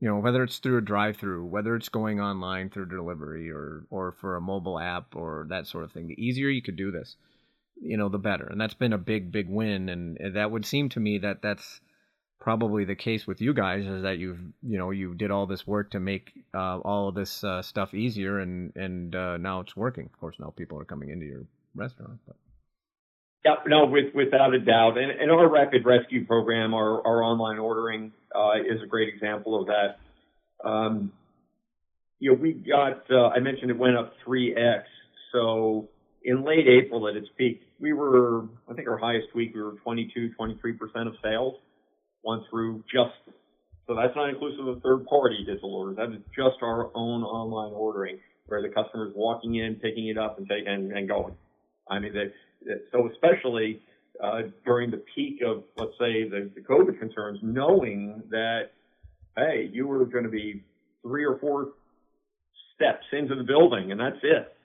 you 0.00 0.08
know 0.08 0.18
whether 0.18 0.42
it's 0.42 0.58
through 0.58 0.78
a 0.78 0.82
drive-through 0.82 1.44
whether 1.44 1.74
it's 1.74 1.88
going 1.88 2.20
online 2.20 2.70
through 2.70 2.86
delivery 2.86 3.50
or 3.50 3.84
or 3.90 4.12
for 4.12 4.36
a 4.36 4.40
mobile 4.40 4.78
app 4.78 5.16
or 5.16 5.46
that 5.48 5.66
sort 5.66 5.84
of 5.84 5.92
thing 5.92 6.06
the 6.06 6.24
easier 6.24 6.48
you 6.48 6.62
could 6.62 6.76
do 6.76 6.90
this 6.90 7.16
you 7.80 7.96
know, 7.96 8.08
the 8.08 8.18
better. 8.18 8.46
And 8.46 8.60
that's 8.60 8.74
been 8.74 8.92
a 8.92 8.98
big, 8.98 9.30
big 9.32 9.48
win. 9.48 9.88
And 9.88 10.34
that 10.34 10.50
would 10.50 10.66
seem 10.66 10.88
to 10.90 11.00
me 11.00 11.18
that 11.18 11.42
that's 11.42 11.80
probably 12.40 12.84
the 12.84 12.94
case 12.94 13.26
with 13.26 13.40
you 13.40 13.52
guys 13.52 13.84
is 13.84 14.02
that 14.02 14.18
you've, 14.18 14.40
you 14.62 14.78
know, 14.78 14.90
you 14.90 15.14
did 15.14 15.30
all 15.30 15.46
this 15.46 15.66
work 15.66 15.90
to 15.90 16.00
make 16.00 16.32
uh, 16.54 16.78
all 16.78 17.08
of 17.08 17.14
this 17.14 17.42
uh, 17.44 17.62
stuff 17.62 17.94
easier, 17.94 18.38
and 18.38 18.74
and 18.76 19.14
uh, 19.14 19.36
now 19.36 19.60
it's 19.60 19.76
working. 19.76 20.06
Of 20.06 20.18
course, 20.20 20.36
now 20.38 20.52
people 20.56 20.78
are 20.78 20.84
coming 20.84 21.10
into 21.10 21.26
your 21.26 21.44
restaurant. 21.74 22.18
But. 22.26 22.36
Yeah, 23.44 23.54
no, 23.66 23.86
with, 23.86 24.14
without 24.14 24.52
a 24.52 24.58
doubt. 24.58 24.98
And, 24.98 25.12
and 25.12 25.30
our 25.30 25.48
rapid 25.48 25.84
rescue 25.84 26.26
program, 26.26 26.74
our, 26.74 27.06
our 27.06 27.22
online 27.22 27.58
ordering, 27.58 28.12
uh, 28.34 28.58
is 28.58 28.82
a 28.82 28.86
great 28.86 29.08
example 29.08 29.60
of 29.60 29.68
that. 29.68 30.68
Um, 30.68 31.12
you 32.18 32.32
know, 32.32 32.38
we 32.38 32.52
got, 32.52 33.08
uh, 33.10 33.28
I 33.28 33.38
mentioned 33.38 33.70
it 33.70 33.78
went 33.78 33.96
up 33.96 34.12
3x. 34.26 34.82
So 35.32 35.88
in 36.24 36.44
late 36.44 36.66
April 36.66 37.06
at 37.08 37.16
its 37.16 37.28
peak, 37.36 37.62
we 37.78 37.92
were, 37.92 38.42
I 38.68 38.74
think 38.74 38.88
our 38.88 38.98
highest 38.98 39.34
week, 39.36 39.54
we 39.54 39.62
were 39.62 39.76
22, 39.84 40.32
23% 40.38 41.06
of 41.06 41.14
sales 41.22 41.54
went 42.24 42.42
through 42.50 42.84
just, 42.92 43.14
so 43.86 43.94
that's 43.94 44.14
not 44.16 44.28
inclusive 44.28 44.66
of 44.66 44.82
third 44.82 45.06
party 45.06 45.44
digital 45.46 45.74
orders. 45.74 45.96
That 45.96 46.12
is 46.12 46.22
just 46.34 46.62
our 46.62 46.90
own 46.94 47.22
online 47.22 47.72
ordering 47.72 48.18
where 48.46 48.62
the 48.62 48.68
customer 48.68 49.06
is 49.06 49.12
walking 49.14 49.56
in, 49.56 49.76
picking 49.76 50.08
it 50.08 50.18
up 50.18 50.38
and 50.38 50.48
taking 50.48 50.68
and, 50.68 50.92
and 50.92 51.08
going. 51.08 51.34
I 51.90 51.98
mean, 51.98 52.12
they, 52.12 52.72
so 52.92 53.08
especially, 53.12 53.80
uh, 54.22 54.42
during 54.64 54.90
the 54.90 55.02
peak 55.14 55.40
of, 55.46 55.62
let's 55.76 55.92
say, 55.92 56.28
the, 56.28 56.50
the 56.54 56.60
COVID 56.60 56.98
concerns, 56.98 57.38
knowing 57.42 58.22
that, 58.30 58.70
hey, 59.36 59.70
you 59.72 59.86
were 59.86 60.04
going 60.06 60.24
to 60.24 60.30
be 60.30 60.64
three 61.02 61.24
or 61.24 61.38
four 61.38 61.68
steps 62.74 63.04
into 63.12 63.34
the 63.34 63.44
building 63.44 63.92
and 63.92 64.00
that's 64.00 64.18
it. 64.22 64.56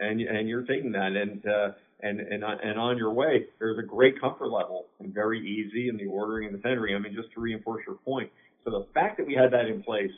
And, 0.00 0.20
and 0.20 0.48
you're 0.48 0.62
taking 0.62 0.92
that 0.92 1.12
and, 1.12 1.44
uh, 1.46 1.72
and, 2.00 2.20
and, 2.20 2.44
and 2.44 2.78
on 2.78 2.96
your 2.96 3.12
way, 3.12 3.46
there's 3.58 3.78
a 3.78 3.86
great 3.86 4.20
comfort 4.20 4.48
level 4.48 4.86
and 5.00 5.12
very 5.12 5.40
easy 5.40 5.88
in 5.88 5.96
the 5.96 6.06
ordering 6.06 6.48
and 6.48 6.56
the 6.56 6.62
tendering. 6.62 6.94
I 6.94 6.98
mean, 6.98 7.14
just 7.14 7.32
to 7.34 7.40
reinforce 7.40 7.82
your 7.86 7.96
point. 7.96 8.30
So 8.64 8.70
the 8.70 8.86
fact 8.94 9.16
that 9.18 9.26
we 9.26 9.34
had 9.34 9.52
that 9.52 9.66
in 9.66 9.82
place, 9.82 10.10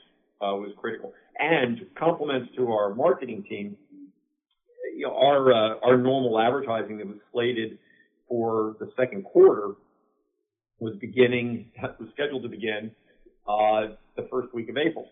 uh, 0.42 0.56
was 0.56 0.72
critical 0.78 1.12
and 1.38 1.80
compliments 1.98 2.50
to 2.56 2.70
our 2.72 2.94
marketing 2.94 3.44
team. 3.48 3.76
You 4.96 5.06
know, 5.06 5.16
our, 5.16 5.52
uh, 5.52 5.74
our 5.84 5.96
normal 5.96 6.38
advertising 6.38 6.98
that 6.98 7.06
was 7.06 7.18
slated 7.32 7.78
for 8.28 8.76
the 8.80 8.90
second 8.96 9.24
quarter 9.24 9.74
was 10.78 10.94
beginning, 11.00 11.70
was 11.82 12.08
scheduled 12.14 12.42
to 12.42 12.48
begin, 12.48 12.90
uh, 13.48 13.94
the 14.16 14.28
first 14.30 14.52
week 14.54 14.68
of 14.68 14.76
April. 14.76 15.10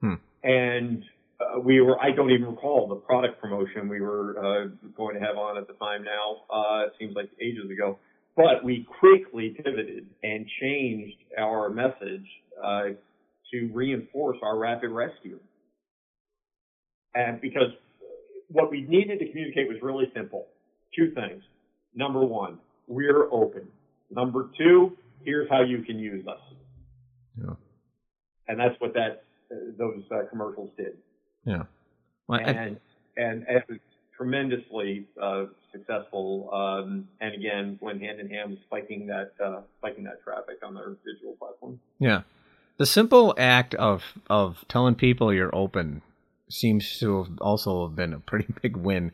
Hmm. 0.00 0.14
And 0.42 1.04
uh, 1.56 1.60
we 1.60 1.80
were, 1.80 2.00
I 2.00 2.10
don't 2.10 2.30
even 2.30 2.48
recall 2.48 2.88
the 2.88 2.96
product 2.96 3.40
promotion 3.40 3.88
we 3.88 4.00
were 4.00 4.36
uh, 4.38 4.88
going 4.96 5.14
to 5.14 5.20
have 5.20 5.36
on 5.36 5.58
at 5.58 5.66
the 5.66 5.74
time 5.74 6.04
now. 6.04 6.42
Uh, 6.54 6.86
it 6.86 6.92
seems 6.98 7.14
like 7.14 7.30
ages 7.40 7.70
ago. 7.70 7.98
But 8.36 8.64
we 8.64 8.86
quickly 9.00 9.56
pivoted 9.62 10.06
and 10.22 10.46
changed 10.60 11.18
our 11.38 11.68
message 11.68 12.26
uh, 12.62 12.84
to 13.52 13.70
reinforce 13.72 14.38
our 14.42 14.56
rapid 14.58 14.90
rescue. 14.90 15.38
And 17.14 17.40
because 17.40 17.68
what 18.48 18.70
we 18.70 18.82
needed 18.82 19.18
to 19.18 19.28
communicate 19.28 19.68
was 19.68 19.76
really 19.82 20.10
simple. 20.14 20.46
Two 20.96 21.12
things. 21.14 21.42
Number 21.94 22.24
one, 22.24 22.58
we're 22.86 23.30
open. 23.30 23.68
Number 24.10 24.50
two, 24.56 24.96
here's 25.24 25.48
how 25.50 25.62
you 25.62 25.82
can 25.82 25.98
use 25.98 26.26
us. 26.26 26.40
Yeah. 27.38 27.54
And 28.48 28.58
that's 28.58 28.78
what 28.80 28.94
that 28.94 29.24
uh, 29.50 29.56
those 29.78 30.02
uh, 30.10 30.28
commercials 30.30 30.70
did. 30.76 30.96
Yeah. 31.44 31.64
Well, 32.28 32.40
and, 32.40 32.58
I, 32.58 33.20
and, 33.20 33.46
it 33.48 33.64
was 33.68 33.78
tremendously 34.16 35.06
uh, 35.20 35.46
successful. 35.72 36.50
Um, 36.52 37.08
and 37.20 37.34
again, 37.34 37.78
went 37.80 38.00
hand 38.00 38.20
in 38.20 38.28
hand 38.30 38.50
with 38.50 38.60
spiking 38.66 39.06
that 39.08 39.32
uh, 39.42 39.62
spiking 39.78 40.04
that 40.04 40.22
traffic 40.22 40.58
on 40.64 40.74
their 40.74 40.96
digital 41.04 41.34
platform. 41.38 41.80
Yeah, 41.98 42.22
the 42.78 42.86
simple 42.86 43.34
act 43.36 43.74
of 43.74 44.02
of 44.30 44.64
telling 44.68 44.94
people 44.94 45.32
you're 45.32 45.54
open 45.54 46.02
seems 46.48 46.98
to 47.00 47.24
have 47.24 47.38
also 47.40 47.88
been 47.88 48.12
a 48.12 48.20
pretty 48.20 48.52
big 48.62 48.76
win. 48.76 49.12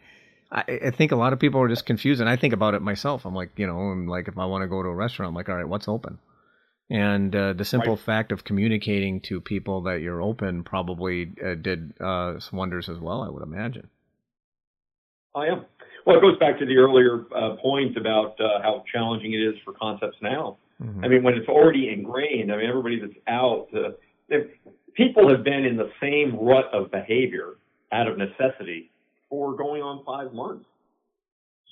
I, 0.50 0.64
I 0.86 0.90
think 0.90 1.12
a 1.12 1.16
lot 1.16 1.32
of 1.32 1.38
people 1.38 1.60
are 1.60 1.68
just 1.68 1.86
confused, 1.86 2.20
and 2.20 2.28
I 2.28 2.36
think 2.36 2.54
about 2.54 2.74
it 2.74 2.82
myself. 2.82 3.26
I'm 3.26 3.34
like, 3.34 3.50
you 3.56 3.66
know, 3.66 3.78
I'm 3.78 4.06
like, 4.06 4.28
if 4.28 4.38
I 4.38 4.46
want 4.46 4.62
to 4.62 4.68
go 4.68 4.82
to 4.82 4.88
a 4.88 4.94
restaurant, 4.94 5.28
I'm 5.28 5.34
like, 5.34 5.48
all 5.48 5.56
right, 5.56 5.68
what's 5.68 5.88
open? 5.88 6.18
And 6.90 7.34
uh, 7.36 7.52
the 7.52 7.64
simple 7.64 7.96
right. 7.96 8.04
fact 8.04 8.32
of 8.32 8.44
communicating 8.44 9.20
to 9.22 9.40
people 9.40 9.82
that 9.82 10.00
you're 10.00 10.22
open 10.22 10.64
probably 10.64 11.34
uh, 11.44 11.54
did 11.54 11.92
uh, 12.00 12.40
some 12.40 12.58
wonders 12.58 12.88
as 12.88 12.98
well, 12.98 13.22
I 13.22 13.28
would 13.28 13.42
imagine. 13.42 13.90
Oh, 15.34 15.42
yeah. 15.42 15.60
Well, 16.06 16.16
it 16.16 16.22
goes 16.22 16.38
back 16.38 16.58
to 16.60 16.64
the 16.64 16.78
earlier 16.78 17.26
uh, 17.36 17.56
point 17.56 17.98
about 17.98 18.40
uh, 18.40 18.62
how 18.62 18.84
challenging 18.90 19.34
it 19.34 19.38
is 19.38 19.54
for 19.64 19.74
concepts 19.74 20.16
now. 20.22 20.56
Mm-hmm. 20.82 21.04
I 21.04 21.08
mean, 21.08 21.22
when 21.22 21.34
it's 21.34 21.48
already 21.48 21.90
ingrained, 21.92 22.50
I 22.50 22.56
mean, 22.56 22.68
everybody 22.68 23.00
that's 23.00 23.18
out, 23.28 23.68
uh, 23.74 24.36
people 24.94 25.28
have 25.28 25.44
been 25.44 25.66
in 25.66 25.76
the 25.76 25.90
same 26.00 26.38
rut 26.40 26.72
of 26.72 26.90
behavior 26.90 27.56
out 27.92 28.08
of 28.08 28.16
necessity 28.16 28.90
for 29.28 29.54
going 29.54 29.82
on 29.82 30.02
five 30.06 30.32
months. 30.32 30.64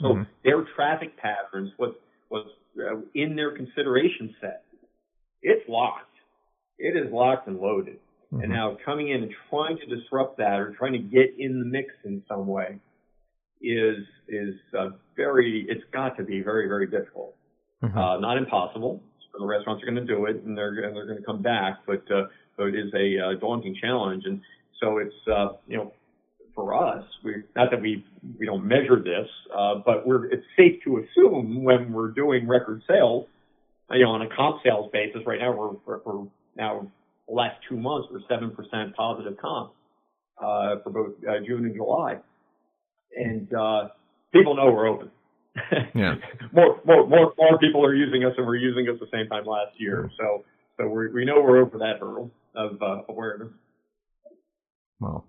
So 0.00 0.08
mm-hmm. 0.08 0.22
their 0.44 0.66
traffic 0.74 1.16
patterns, 1.16 1.72
what 1.78 1.98
was 2.28 2.46
in 3.14 3.36
their 3.36 3.56
consideration 3.56 4.34
set, 4.42 4.64
it's 5.46 5.66
locked. 5.68 6.02
It 6.78 6.96
is 6.96 7.10
locked 7.12 7.46
and 7.46 7.58
loaded. 7.58 7.98
Mm-hmm. 8.32 8.42
And 8.42 8.52
now 8.52 8.76
coming 8.84 9.10
in 9.10 9.22
and 9.22 9.32
trying 9.48 9.78
to 9.78 9.86
disrupt 9.86 10.38
that 10.38 10.58
or 10.58 10.74
trying 10.76 10.92
to 10.92 10.98
get 10.98 11.36
in 11.38 11.60
the 11.60 11.64
mix 11.64 11.94
in 12.04 12.22
some 12.28 12.46
way 12.48 12.78
is 13.62 14.04
is 14.28 14.54
uh, 14.76 14.88
very. 15.16 15.64
It's 15.68 15.84
got 15.92 16.16
to 16.18 16.24
be 16.24 16.42
very 16.42 16.66
very 16.66 16.88
difficult. 16.88 17.34
Mm-hmm. 17.82 17.96
Uh, 17.96 18.18
not 18.18 18.36
impossible. 18.36 19.00
So 19.32 19.38
the 19.38 19.46
restaurants 19.46 19.82
are 19.82 19.86
going 19.86 20.04
to 20.04 20.12
do 20.12 20.26
it, 20.26 20.42
and 20.44 20.58
they're 20.58 20.74
and 20.84 20.96
they're 20.96 21.06
going 21.06 21.18
to 21.18 21.24
come 21.24 21.42
back. 21.42 21.78
But 21.86 22.02
uh, 22.10 22.24
so 22.56 22.64
it 22.64 22.74
is 22.74 22.92
a 22.94 23.18
uh, 23.18 23.38
daunting 23.38 23.76
challenge, 23.80 24.24
and 24.26 24.40
so 24.80 24.98
it's 24.98 25.14
uh, 25.32 25.50
you 25.68 25.76
know 25.76 25.92
for 26.56 26.74
us, 26.74 27.04
we 27.22 27.44
not 27.54 27.70
that 27.70 27.80
we 27.80 28.04
we 28.40 28.46
don't 28.46 28.66
measure 28.66 29.00
this, 29.00 29.28
uh, 29.56 29.76
but 29.86 30.04
we're 30.04 30.26
it's 30.26 30.46
safe 30.56 30.82
to 30.82 30.98
assume 30.98 31.62
when 31.62 31.92
we're 31.92 32.10
doing 32.10 32.48
record 32.48 32.82
sales 32.88 33.26
you 33.90 34.04
know, 34.04 34.10
on 34.10 34.22
a 34.22 34.28
comp 34.34 34.62
sales 34.64 34.90
basis, 34.92 35.22
right 35.26 35.40
now 35.40 35.52
we're, 35.52 35.70
we're, 35.86 36.00
we're 36.04 36.26
now 36.56 36.90
the 37.28 37.34
last 37.34 37.56
two 37.68 37.76
months 37.76 38.08
we're 38.10 38.20
seven 38.28 38.50
percent 38.50 38.94
positive 38.96 39.36
comp 39.38 39.72
uh, 40.38 40.76
for 40.82 40.90
both 40.90 41.12
uh, 41.28 41.44
June 41.46 41.64
and 41.64 41.74
July, 41.74 42.16
and 43.16 43.52
uh, 43.54 43.88
people 44.32 44.56
know 44.56 44.70
we're 44.70 44.88
open. 44.88 45.10
yeah. 45.94 46.16
more, 46.52 46.80
more, 46.84 47.06
more, 47.06 47.32
more 47.38 47.58
people 47.58 47.84
are 47.84 47.94
using 47.94 48.24
us, 48.24 48.32
and 48.36 48.46
we're 48.46 48.56
using 48.56 48.88
us 48.88 49.00
the 49.00 49.08
same 49.10 49.26
time 49.28 49.46
last 49.46 49.72
year. 49.78 50.10
So, 50.18 50.44
so 50.76 50.88
we 50.88 51.08
we 51.08 51.24
know 51.24 51.40
we're 51.40 51.58
over 51.58 51.78
that 51.78 51.98
hurdle 52.00 52.30
of 52.54 52.82
uh, 52.82 53.02
awareness. 53.08 53.48
Well, 55.00 55.24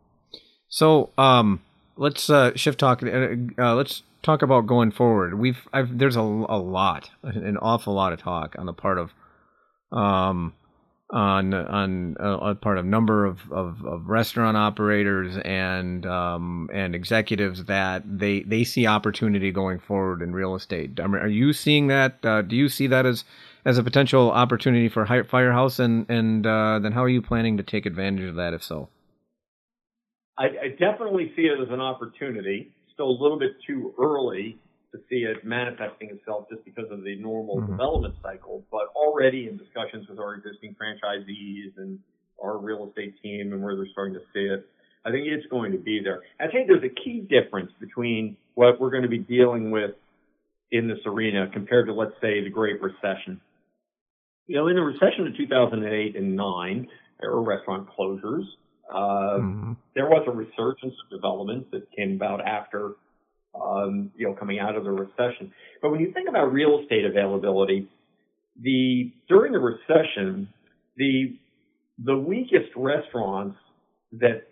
so 0.68 1.12
um, 1.18 1.62
let's 1.96 2.30
uh, 2.30 2.52
shift 2.56 2.80
talk. 2.80 3.04
Uh, 3.04 3.36
uh 3.58 3.76
let's 3.76 4.04
talk 4.28 4.44
about 4.44 4.68
going 4.68 4.92
forward. 4.92 5.40
We've 5.40 5.68
I've, 5.74 5.98
there's 5.98 6.16
a, 6.16 6.22
a 6.22 6.60
lot, 6.60 7.10
an 7.24 7.58
awful 7.58 7.94
lot 7.94 8.14
of 8.14 8.20
talk 8.22 8.56
on 8.60 8.66
the 8.68 8.74
part 8.74 9.00
of 9.00 9.12
um 9.92 10.54
on 11.10 11.54
on 11.54 12.18
uh, 12.20 12.38
a 12.38 12.56
part 12.56 12.78
of 12.78 12.86
number 12.86 13.26
of, 13.26 13.40
of, 13.52 13.86
of 13.86 14.08
restaurant 14.08 14.58
operators 14.58 15.38
and 15.38 16.06
um, 16.06 16.70
and 16.74 16.94
executives 16.94 17.64
that 17.66 18.04
they 18.06 18.42
they 18.42 18.64
see 18.66 18.86
opportunity 18.86 19.52
going 19.52 19.80
forward 19.80 20.22
in 20.22 20.34
real 20.34 20.56
estate. 20.56 21.00
I 21.00 21.08
mean, 21.08 21.22
are 21.22 21.30
you 21.30 21.54
seeing 21.54 21.88
that? 21.88 22.18
Uh, 22.24 22.42
do 22.42 22.56
you 22.56 22.68
see 22.68 22.88
that 22.88 23.06
as 23.06 23.24
as 23.64 23.78
a 23.78 23.84
potential 23.84 24.32
opportunity 24.32 24.90
for 24.90 25.06
Firehouse? 25.06 25.80
And 25.80 26.10
and 26.10 26.46
uh, 26.46 26.80
then 26.80 26.92
how 26.92 27.04
are 27.04 27.10
you 27.10 27.22
planning 27.22 27.56
to 27.58 27.64
take 27.64 27.86
advantage 27.86 28.28
of 28.28 28.36
that? 28.36 28.54
If 28.54 28.62
so, 28.62 28.90
I, 30.38 30.46
I 30.46 30.68
definitely 30.78 31.32
see 31.38 31.44
it 31.44 31.58
as 31.62 31.70
an 31.70 31.80
opportunity 31.80 32.74
still 32.98 33.10
a 33.12 33.20
little 33.22 33.38
bit 33.38 33.52
too 33.66 33.94
early 34.00 34.58
to 34.92 34.98
see 35.08 35.18
it 35.18 35.46
manifesting 35.46 36.10
itself 36.10 36.48
just 36.50 36.66
because 36.66 36.90
of 36.90 37.04
the 37.04 37.16
normal 37.18 37.58
mm-hmm. 37.58 37.72
development 37.72 38.16
cycle, 38.24 38.64
but 38.72 38.88
already 38.96 39.48
in 39.48 39.56
discussions 39.56 40.08
with 40.10 40.18
our 40.18 40.34
existing 40.34 40.76
franchisees 40.82 41.78
and 41.78 42.00
our 42.44 42.58
real 42.58 42.88
estate 42.88 43.14
team 43.22 43.54
and 43.54 43.62
where 43.62 43.76
they're 43.76 43.88
starting 43.92 44.16
to 44.16 44.22
see 44.34 44.40
it, 44.40 44.66
I 45.06 45.12
think 45.12 45.28
it's 45.28 45.46
going 45.48 45.72
to 45.74 45.78
be 45.78 46.02
there. 46.04 46.22
I 46.40 46.48
think 46.48 46.68
there's 46.68 46.84
a 46.84 47.04
key 47.04 47.22
difference 47.22 47.72
between 47.80 48.36
what 48.56 48.82
we're 48.82 48.90
going 48.90 49.04
to 49.04 49.10
be 49.10 49.20
dealing 49.20 49.70
with 49.70 49.92
in 50.72 50.88
this 50.88 51.00
arena 51.06 51.50
compared 51.54 51.86
to, 51.88 51.94
let's 51.94 52.16
say, 52.20 52.44
the 52.44 52.50
Great 52.50 52.82
Recession. 52.82 53.40
You 54.48 54.58
know, 54.58 54.68
in 54.68 54.76
the 54.76 54.82
recession 54.82 55.28
of 55.28 55.38
2008 55.38 56.16
and 56.16 56.36
9, 56.36 56.88
there 57.20 57.32
were 57.32 57.44
restaurant 57.44 57.88
closures. 57.98 58.44
Uh, 58.92 59.40
mm-hmm. 59.40 59.74
There 59.96 60.06
was 60.06 60.24
a 60.28 60.32
resurgence 60.32 60.94
of 61.04 61.10
development 61.10 61.72
that 61.72 61.88
came 61.96 62.14
about 62.14 62.46
after, 62.46 62.94
um, 63.60 64.12
you 64.16 64.28
know, 64.28 64.34
coming 64.34 64.60
out 64.60 64.76
of 64.76 64.84
the 64.84 64.92
recession. 64.92 65.52
But 65.82 65.92
when 65.92 66.00
you 66.00 66.12
think 66.14 66.30
about 66.30 66.54
real 66.54 66.80
estate 66.82 67.06
availability, 67.06 67.90
the 68.62 69.12
during 69.28 69.52
the 69.52 69.60
recession, 69.60 70.50
the 70.96 71.38
the 72.04 72.18
weakest 72.18 72.70
restaurants 72.76 73.58
that 74.14 74.48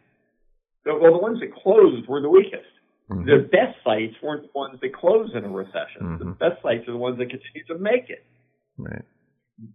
well, 0.85 1.13
the 1.13 1.17
ones 1.17 1.39
that 1.39 1.53
closed 1.53 2.07
were 2.07 2.21
the 2.21 2.29
weakest. 2.29 2.63
Mm-hmm. 3.09 3.25
The 3.25 3.49
best 3.51 3.77
sites 3.83 4.15
weren't 4.21 4.43
the 4.43 4.59
ones 4.59 4.79
that 4.81 4.93
closed 4.93 5.35
in 5.35 5.45
a 5.45 5.49
recession. 5.49 6.01
Mm-hmm. 6.01 6.29
The 6.29 6.35
best 6.35 6.61
sites 6.61 6.87
are 6.87 6.91
the 6.91 6.97
ones 6.97 7.17
that 7.19 7.29
continue 7.29 7.65
to 7.67 7.77
make 7.77 8.09
it. 8.09 8.25
Right. 8.77 9.03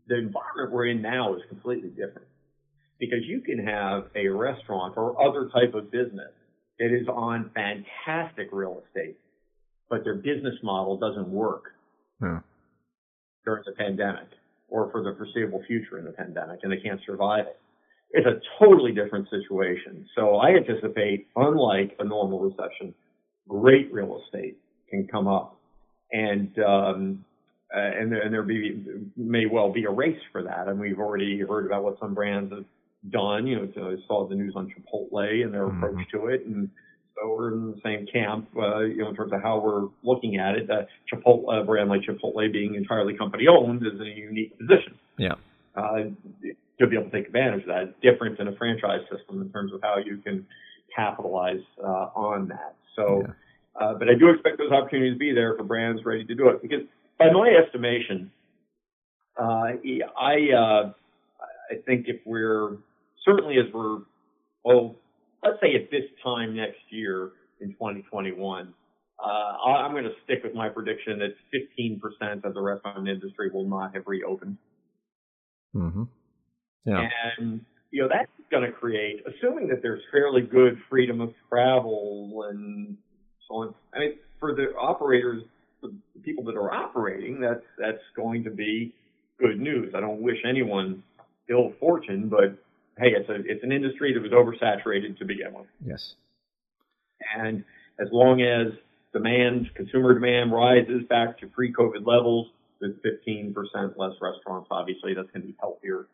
The 0.09 0.19
environment 0.19 0.73
we're 0.73 0.87
in 0.87 1.01
now 1.01 1.35
is 1.35 1.43
completely 1.49 1.91
different 1.91 2.27
because 3.01 3.21
you 3.27 3.41
can 3.41 3.59
have 3.67 4.05
a 4.15 4.29
restaurant 4.29 4.95
or 4.97 5.21
other 5.21 5.49
type 5.49 5.75
of 5.75 5.91
business 5.91 6.31
that 6.79 6.95
is 6.95 7.09
on 7.09 7.51
fantastic 7.55 8.49
real 8.53 8.83
estate, 8.87 9.17
but 9.89 10.05
their 10.05 10.17
business 10.17 10.55
model 10.63 10.99
doesn't 10.99 11.29
work 11.29 11.73
during 13.45 13.63
the 13.67 13.73
pandemic 13.73 14.29
or 14.69 14.91
for 14.93 15.03
the 15.03 15.15
foreseeable 15.17 15.63
future 15.67 15.99
in 15.99 16.05
the 16.05 16.13
pandemic, 16.13 16.61
and 16.63 16.71
they 16.71 16.77
can't 16.77 17.01
survive 17.05 17.47
it. 17.47 17.59
it's 18.13 18.27
a 18.27 18.41
totally 18.65 18.93
different 18.93 19.29
situation. 19.31 20.07
So 20.15 20.37
I 20.37 20.51
anticipate, 20.51 21.27
unlike 21.37 21.97
a 21.99 22.05
normal 22.05 22.39
recession, 22.39 22.95
great 23.49 23.93
real 23.93 24.21
estate 24.25 24.57
can 24.91 25.09
come 25.09 25.27
up, 25.27 25.57
and 26.13 26.57
um, 26.59 27.25
uh, 27.75 27.79
and 27.79 28.13
there, 28.13 28.21
and 28.23 28.35
there 28.35 28.43
be 28.43 28.83
may 29.17 29.47
well 29.47 29.73
be 29.73 29.85
a 29.85 29.91
race 29.91 30.21
for 30.33 30.43
that. 30.43 30.69
And 30.69 30.79
we've 30.79 30.99
already 30.99 31.41
heard 31.41 31.67
about 31.67 31.85
what 31.85 31.99
some 32.01 32.15
brands 32.15 32.53
have 32.53 32.65
done. 33.09 33.47
You 33.47 33.57
know, 33.57 33.69
I 33.77 33.97
saw 34.07 34.29
the 34.29 34.35
news 34.35 34.55
on 34.57 34.69
Chipotle 34.69 35.45
and 35.45 35.55
their 35.55 35.67
mm-hmm. 35.67 35.83
approach 35.83 36.11
to 36.13 36.27
it, 36.27 36.45
and 36.47 36.69
so 37.15 37.35
we're 37.35 37.53
in 37.53 37.73
the 37.73 37.81
same 37.85 38.07
camp. 38.07 38.49
Uh, 38.57 38.81
you 38.81 38.99
know, 38.99 39.09
in 39.11 39.17
terms 39.17 39.33
of 39.33 39.43
how 39.43 39.59
we're 39.59 39.89
looking 40.03 40.37
at 40.37 40.57
it. 40.57 40.71
Uh, 40.71 40.83
Chipotle, 41.13 41.61
a 41.61 41.65
brand 41.65 41.89
like 41.89 42.03
Chipotle 42.03 42.53
being 42.53 42.75
entirely 42.75 43.17
company 43.17 43.47
owned, 43.49 43.87
is 43.87 44.01
in 44.01 44.07
a 44.07 44.11
unique 44.11 44.59
position. 44.59 44.99
Yeah. 45.17 45.35
Uh, 45.75 46.11
to 46.81 46.87
be 46.87 46.97
able 46.97 47.11
to 47.11 47.17
take 47.17 47.27
advantage 47.27 47.61
of 47.63 47.69
that. 47.69 47.83
It's 47.83 47.95
different 48.03 48.39
than 48.39 48.49
a 48.49 48.57
franchise 48.57 49.03
system 49.15 49.43
in 49.43 49.51
terms 49.51 49.73
of 49.73 49.81
how 49.83 49.99
you 49.99 50.17
can 50.17 50.47
capitalize 50.95 51.61
uh, 51.83 52.09
on 52.17 52.49
that. 52.49 52.75
So, 52.97 53.23
yeah. 53.23 53.33
uh, 53.81 53.95
but 53.95 54.09
I 54.09 54.15
do 54.15 54.31
expect 54.31 54.59
those 54.59 54.73
opportunities 54.73 55.15
to 55.15 55.19
be 55.19 55.33
there 55.33 55.57
for 55.57 55.65
brands 55.65 56.05
ready 56.05 56.25
to 56.25 56.35
do 56.35 56.49
it 56.49 56.63
because, 56.63 56.81
by 57.19 57.31
my 57.31 57.51
estimation, 57.51 58.31
uh, 59.39 59.73
I 60.19 60.51
uh, 60.57 60.93
I 61.71 61.77
think 61.87 62.07
if 62.09 62.21
we're 62.25 62.79
certainly 63.25 63.57
as 63.59 63.73
we're 63.73 63.99
well, 64.65 64.97
let's 65.43 65.57
say 65.61 65.75
at 65.75 65.91
this 65.91 66.05
time 66.23 66.57
next 66.57 66.81
year 66.91 67.33
in 67.61 67.73
2021. 67.73 68.75
Uh, 69.23 69.29
I'm 69.29 69.93
going 69.93 70.05
to 70.05 70.15
stick 70.25 70.43
with 70.43 70.55
my 70.55 70.69
prediction 70.69 71.19
that 71.19 71.35
15% 71.55 72.45
of 72.45 72.55
the 72.55 72.61
restaurant 72.61 73.07
industry 73.07 73.51
will 73.53 73.69
not 73.69 73.95
have 73.95 74.05
reopened. 74.07 74.57
Mm-hmm. 75.75 76.05
Yeah. 76.87 77.07
And, 77.39 77.61
you 77.91 78.03
know, 78.03 78.09
that's 78.11 78.31
going 78.51 78.65
to 78.65 78.73
create, 78.73 79.23
assuming 79.27 79.69
that 79.69 79.83
there's 79.83 80.01
fairly 80.11 80.41
good 80.41 80.79
freedom 80.89 81.21
of 81.21 81.35
travel 81.51 82.47
and 82.49 82.97
so 83.47 83.57
on. 83.57 83.75
I 83.95 83.99
mean, 83.99 84.15
for 84.39 84.55
the 84.55 84.75
operators, 84.81 85.43
the 85.83 85.93
people 86.23 86.45
that 86.45 86.57
are 86.57 86.73
operating, 86.73 87.41
that's, 87.41 87.65
that's 87.79 88.03
going 88.17 88.45
to 88.45 88.51
be 88.51 88.95
good 89.39 89.61
news. 89.61 89.93
I 89.95 90.01
don't 90.01 90.23
wish 90.23 90.39
anyone 90.49 91.03
ill 91.51 91.73
fortune, 91.79 92.31
but 92.31 92.57
hey, 93.01 93.13
it's 93.17 93.29
a, 93.29 93.37
it's 93.51 93.65
an 93.65 93.73
industry 93.73 94.15
that 94.15 94.21
was 94.21 94.33
oversaturated 94.33 95.19
to 95.19 95.25
begin 95.25 95.55
with. 95.55 95.67
Yes. 95.85 96.15
And 97.37 97.65
as 97.99 98.09
long 98.13 98.43
as 98.43 98.73
demand, 99.13 99.71
consumer 99.75 100.15
demand 100.15 100.53
rises 100.53 101.05
back 101.09 101.39
to 101.41 101.47
pre-COVID 101.47 102.07
levels, 102.07 102.49
with 102.81 103.03
15% 103.03 103.55
less 103.97 104.13
restaurants, 104.21 104.69
obviously 104.71 105.15
that's 105.15 105.31
going 105.31 105.43
to 105.43 105.49
be 105.49 105.57
healthier 105.61 106.07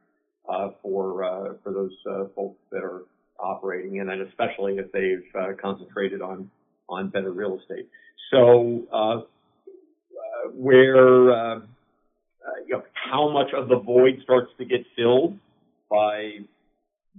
uh, 0.49 0.71
for 0.83 1.25
uh, 1.25 1.55
for 1.63 1.73
those 1.73 1.93
uh, 2.09 2.25
folks 2.35 2.59
that 2.71 2.83
are 2.83 3.03
operating, 3.39 4.01
and 4.01 4.09
then 4.09 4.21
especially 4.23 4.79
if 4.79 4.91
they've 4.93 5.25
concentrated 5.61 6.23
on 6.23 6.51
on 6.89 7.09
better 7.09 7.33
real 7.33 7.59
estate. 7.59 7.89
So 8.31 8.87
where 10.55 11.63
you 12.67 12.73
know 12.75 12.83
how 12.95 13.31
much 13.31 13.53
of 13.57 13.69
the 13.69 13.79
void 13.79 14.21
starts 14.23 14.51
to 14.59 14.65
get 14.65 14.81
filled 14.97 15.39
by 15.91 16.39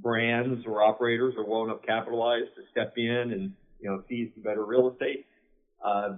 brands 0.01 0.65
or 0.65 0.83
operators 0.83 1.36
are 1.38 1.45
well 1.45 1.63
enough 1.63 1.81
capitalized 1.86 2.49
to 2.55 2.62
step 2.71 2.93
in 2.97 3.31
and 3.31 3.53
you 3.79 3.89
know 3.89 4.03
seize 4.10 4.29
the 4.36 4.41
better 4.41 4.65
real 4.65 4.91
estate. 4.91 5.25
Uh, 5.83 6.15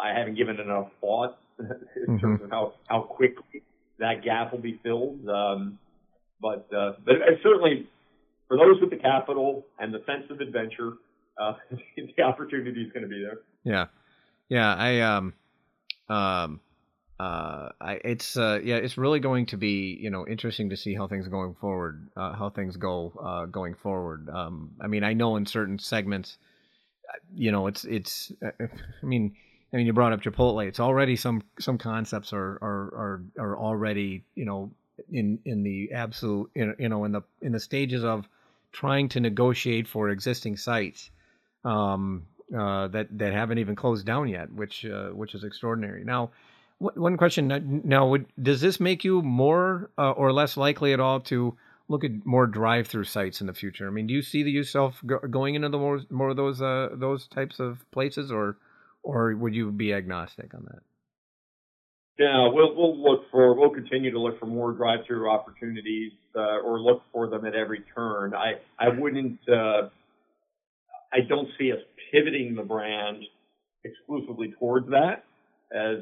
I 0.00 0.16
haven't 0.16 0.36
given 0.36 0.60
enough 0.60 0.88
thought 1.00 1.38
in 1.58 1.66
mm-hmm. 1.66 2.18
terms 2.18 2.42
of 2.42 2.50
how 2.50 2.74
how 2.86 3.02
quickly 3.02 3.62
that 3.98 4.22
gap 4.22 4.52
will 4.52 4.60
be 4.60 4.80
filled. 4.82 5.28
Um, 5.28 5.78
but 6.40 6.68
uh, 6.72 6.92
but 7.04 7.14
certainly 7.42 7.88
for 8.46 8.56
those 8.56 8.80
with 8.80 8.90
the 8.90 8.96
capital 8.96 9.66
and 9.78 9.92
the 9.92 10.02
sense 10.06 10.24
of 10.30 10.40
adventure, 10.40 10.94
uh, 11.40 11.54
the 11.96 12.22
opportunity 12.22 12.82
is 12.82 12.92
going 12.92 13.02
to 13.02 13.08
be 13.08 13.20
there. 13.20 13.40
Yeah, 13.64 13.86
yeah. 14.48 14.74
I 14.74 15.00
um 15.00 15.34
um 16.08 16.60
uh 17.20 17.70
I 17.80 18.00
it's 18.04 18.36
uh 18.36 18.60
yeah 18.62 18.76
it's 18.76 18.96
really 18.96 19.20
going 19.20 19.46
to 19.46 19.56
be 19.56 19.98
you 20.00 20.10
know 20.10 20.26
interesting 20.26 20.70
to 20.70 20.76
see 20.76 20.94
how 20.94 21.08
things 21.08 21.26
are 21.26 21.30
going 21.30 21.54
forward 21.54 22.08
uh, 22.16 22.32
how 22.32 22.50
things 22.50 22.76
go 22.76 23.12
uh 23.20 23.46
going 23.46 23.74
forward. 23.74 24.28
Um, 24.28 24.72
I 24.80 24.86
mean 24.86 25.04
I 25.04 25.14
know 25.14 25.36
in 25.36 25.46
certain 25.46 25.78
segments, 25.78 26.38
uh, 27.08 27.18
you 27.34 27.52
know 27.52 27.66
it's 27.66 27.84
it's 27.84 28.32
uh, 28.44 28.50
I 29.02 29.06
mean. 29.06 29.36
I 29.70 29.76
mean, 29.76 29.84
you 29.84 29.92
brought 29.92 30.14
up 30.14 30.22
Chipotle. 30.22 30.66
It's 30.66 30.80
already 30.80 31.14
some 31.14 31.42
some 31.58 31.76
concepts 31.76 32.32
are 32.32 32.58
are 32.62 32.84
are, 32.96 33.22
are 33.38 33.58
already 33.58 34.24
you 34.34 34.46
know 34.46 34.70
in 35.12 35.38
in 35.44 35.62
the 35.62 35.92
absolute 35.92 36.50
you 36.54 36.88
know 36.88 37.04
in 37.04 37.12
the 37.12 37.22
in 37.42 37.52
the 37.52 37.60
stages 37.60 38.02
of 38.02 38.26
trying 38.72 39.08
to 39.10 39.20
negotiate 39.20 39.88
for 39.88 40.10
existing 40.10 40.56
sites 40.56 41.10
um, 41.64 42.26
uh, 42.56 42.88
that 42.88 43.06
that 43.18 43.32
haven't 43.32 43.58
even 43.58 43.76
closed 43.76 44.06
down 44.06 44.28
yet, 44.28 44.52
which 44.52 44.86
which 45.12 45.34
is 45.34 45.44
extraordinary. 45.44 46.04
Now, 46.04 46.30
one 46.78 47.16
question 47.16 47.82
now: 47.84 48.08
would, 48.08 48.26
does 48.40 48.60
this 48.60 48.78
make 48.78 49.04
you 49.04 49.22
more 49.22 49.90
uh, 49.98 50.12
or 50.12 50.32
less 50.32 50.56
likely 50.56 50.92
at 50.92 51.00
all 51.00 51.20
to 51.20 51.56
look 51.88 52.04
at 52.04 52.24
more 52.24 52.46
drive-through 52.46 53.04
sites 53.04 53.40
in 53.40 53.46
the 53.46 53.54
future? 53.54 53.86
I 53.86 53.90
mean, 53.90 54.06
do 54.06 54.14
you 54.14 54.22
see 54.22 54.42
yourself 54.42 55.00
go, 55.04 55.18
going 55.18 55.54
into 55.54 55.68
the 55.68 55.78
more 55.78 56.00
more 56.10 56.30
of 56.30 56.36
those 56.36 56.62
uh, 56.62 56.90
those 56.92 57.26
types 57.26 57.58
of 57.58 57.84
places, 57.90 58.30
or 58.30 58.56
or 59.02 59.34
would 59.34 59.54
you 59.54 59.72
be 59.72 59.92
agnostic 59.92 60.54
on 60.54 60.66
that? 60.66 60.82
Yeah, 62.18 62.48
we'll 62.52 62.74
we'll 62.76 63.00
look 63.00 63.30
for 63.30 63.54
we'll 63.54 63.70
continue 63.70 64.10
to 64.10 64.20
look 64.20 64.38
for 64.38 64.46
more 64.46 64.72
drive-through 64.72 65.30
opportunities 65.30 66.12
uh, 66.36 66.60
or 66.64 66.80
look 66.80 67.02
for 67.12 67.28
them 67.28 67.44
at 67.44 67.54
every 67.54 67.84
turn. 67.94 68.34
I 68.34 68.54
I 68.78 68.88
wouldn't 68.88 69.40
uh, 69.48 69.88
I 71.12 71.20
don't 71.28 71.48
see 71.58 71.72
us 71.72 71.78
pivoting 72.12 72.54
the 72.54 72.62
brand 72.62 73.24
exclusively 73.84 74.54
towards 74.58 74.88
that. 74.90 75.24
As 75.72 75.98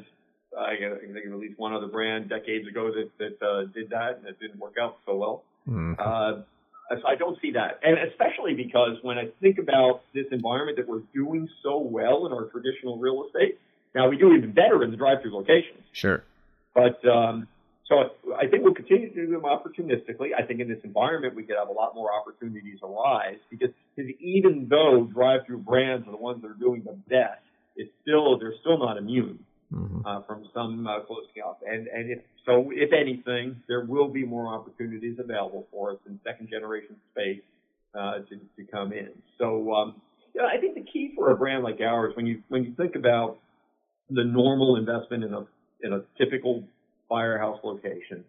I 0.57 0.75
can 0.77 1.13
think 1.13 1.25
of 1.25 1.33
at 1.33 1.39
least 1.39 1.57
one 1.57 1.73
other 1.73 1.87
brand 1.87 2.29
decades 2.29 2.67
ago 2.67 2.91
that 2.91 3.09
that 3.17 3.45
uh, 3.45 3.65
did 3.73 3.89
that 3.89 4.17
and 4.17 4.27
it 4.27 4.39
didn't 4.39 4.59
work 4.59 4.75
out 4.81 4.97
so 5.05 5.15
well. 5.15 5.43
Mm-hmm. 5.67 5.93
Uh, 5.99 6.43
I 7.05 7.15
don't 7.15 7.37
see 7.41 7.51
that, 7.51 7.81
and 7.83 7.97
especially 8.09 8.53
because 8.53 8.97
when 9.01 9.17
I 9.17 9.27
think 9.41 9.57
about 9.57 10.03
this 10.13 10.27
environment 10.31 10.77
that 10.77 10.87
we're 10.87 11.01
doing 11.13 11.49
so 11.61 11.79
well 11.79 12.25
in 12.25 12.31
our 12.31 12.45
traditional 12.45 12.97
real 12.97 13.25
estate 13.25 13.59
now 13.97 14.07
we 14.07 14.15
do 14.15 14.31
even 14.33 14.51
better 14.51 14.83
in 14.83 14.91
the 14.91 14.97
drive-through 14.97 15.33
locations. 15.33 15.83
Sure. 15.91 16.23
But 16.73 17.03
um, 17.07 17.47
so 17.85 18.11
I 18.37 18.45
think 18.45 18.63
we'll 18.63 18.75
continue 18.75 19.09
to 19.09 19.25
do 19.25 19.31
them 19.31 19.41
opportunistically. 19.41 20.29
I 20.37 20.43
think 20.43 20.59
in 20.59 20.67
this 20.67 20.83
environment 20.83 21.35
we 21.35 21.43
could 21.43 21.55
have 21.57 21.69
a 21.69 21.71
lot 21.71 21.95
more 21.95 22.11
opportunities 22.13 22.77
arise 22.83 23.39
because, 23.49 23.69
because 23.95 24.11
even 24.19 24.67
though 24.69 25.09
drive-through 25.11 25.59
brands 25.59 26.07
are 26.07 26.11
the 26.11 26.17
ones 26.17 26.43
that 26.43 26.51
are 26.51 26.59
doing 26.59 26.83
the 26.83 26.93
best, 27.09 27.41
it's 27.75 27.91
still 28.03 28.37
they're 28.37 28.53
still 28.61 28.77
not 28.77 28.97
immune 28.97 29.39
mm-hmm. 29.73 30.05
uh, 30.05 30.21
from 30.23 30.47
some 30.53 30.87
uh, 30.87 31.01
closing 31.01 31.43
up. 31.45 31.61
And 31.65 31.87
and 31.87 32.11
if 32.11 32.19
so, 32.45 32.71
if 32.73 32.91
anything, 32.93 33.61
there 33.67 33.85
will 33.85 34.07
be 34.07 34.25
more 34.25 34.53
opportunities 34.53 35.17
available 35.19 35.67
for 35.71 35.91
us 35.91 35.97
in 36.07 36.19
second 36.25 36.49
generation 36.49 36.95
space 37.11 37.41
uh, 37.97 38.19
to 38.29 38.37
to 38.37 38.71
come 38.71 38.93
in. 38.93 39.09
So 39.37 39.73
um, 39.73 40.01
yeah, 40.33 40.43
I 40.45 40.59
think 40.59 40.75
the 40.75 40.85
key 40.91 41.13
for 41.15 41.31
a 41.31 41.35
brand 41.35 41.63
like 41.63 41.79
ours, 41.81 42.13
when 42.15 42.25
you 42.25 42.41
when 42.49 42.63
you 42.63 42.73
think 42.75 42.95
about 42.95 43.39
the 44.09 44.23
normal 44.23 44.77
investment 44.77 45.23
in 45.23 45.33
a 45.33 45.45
in 45.81 45.93
a 45.93 46.01
typical 46.17 46.63
firehouse 47.09 47.59
location, 47.63 48.23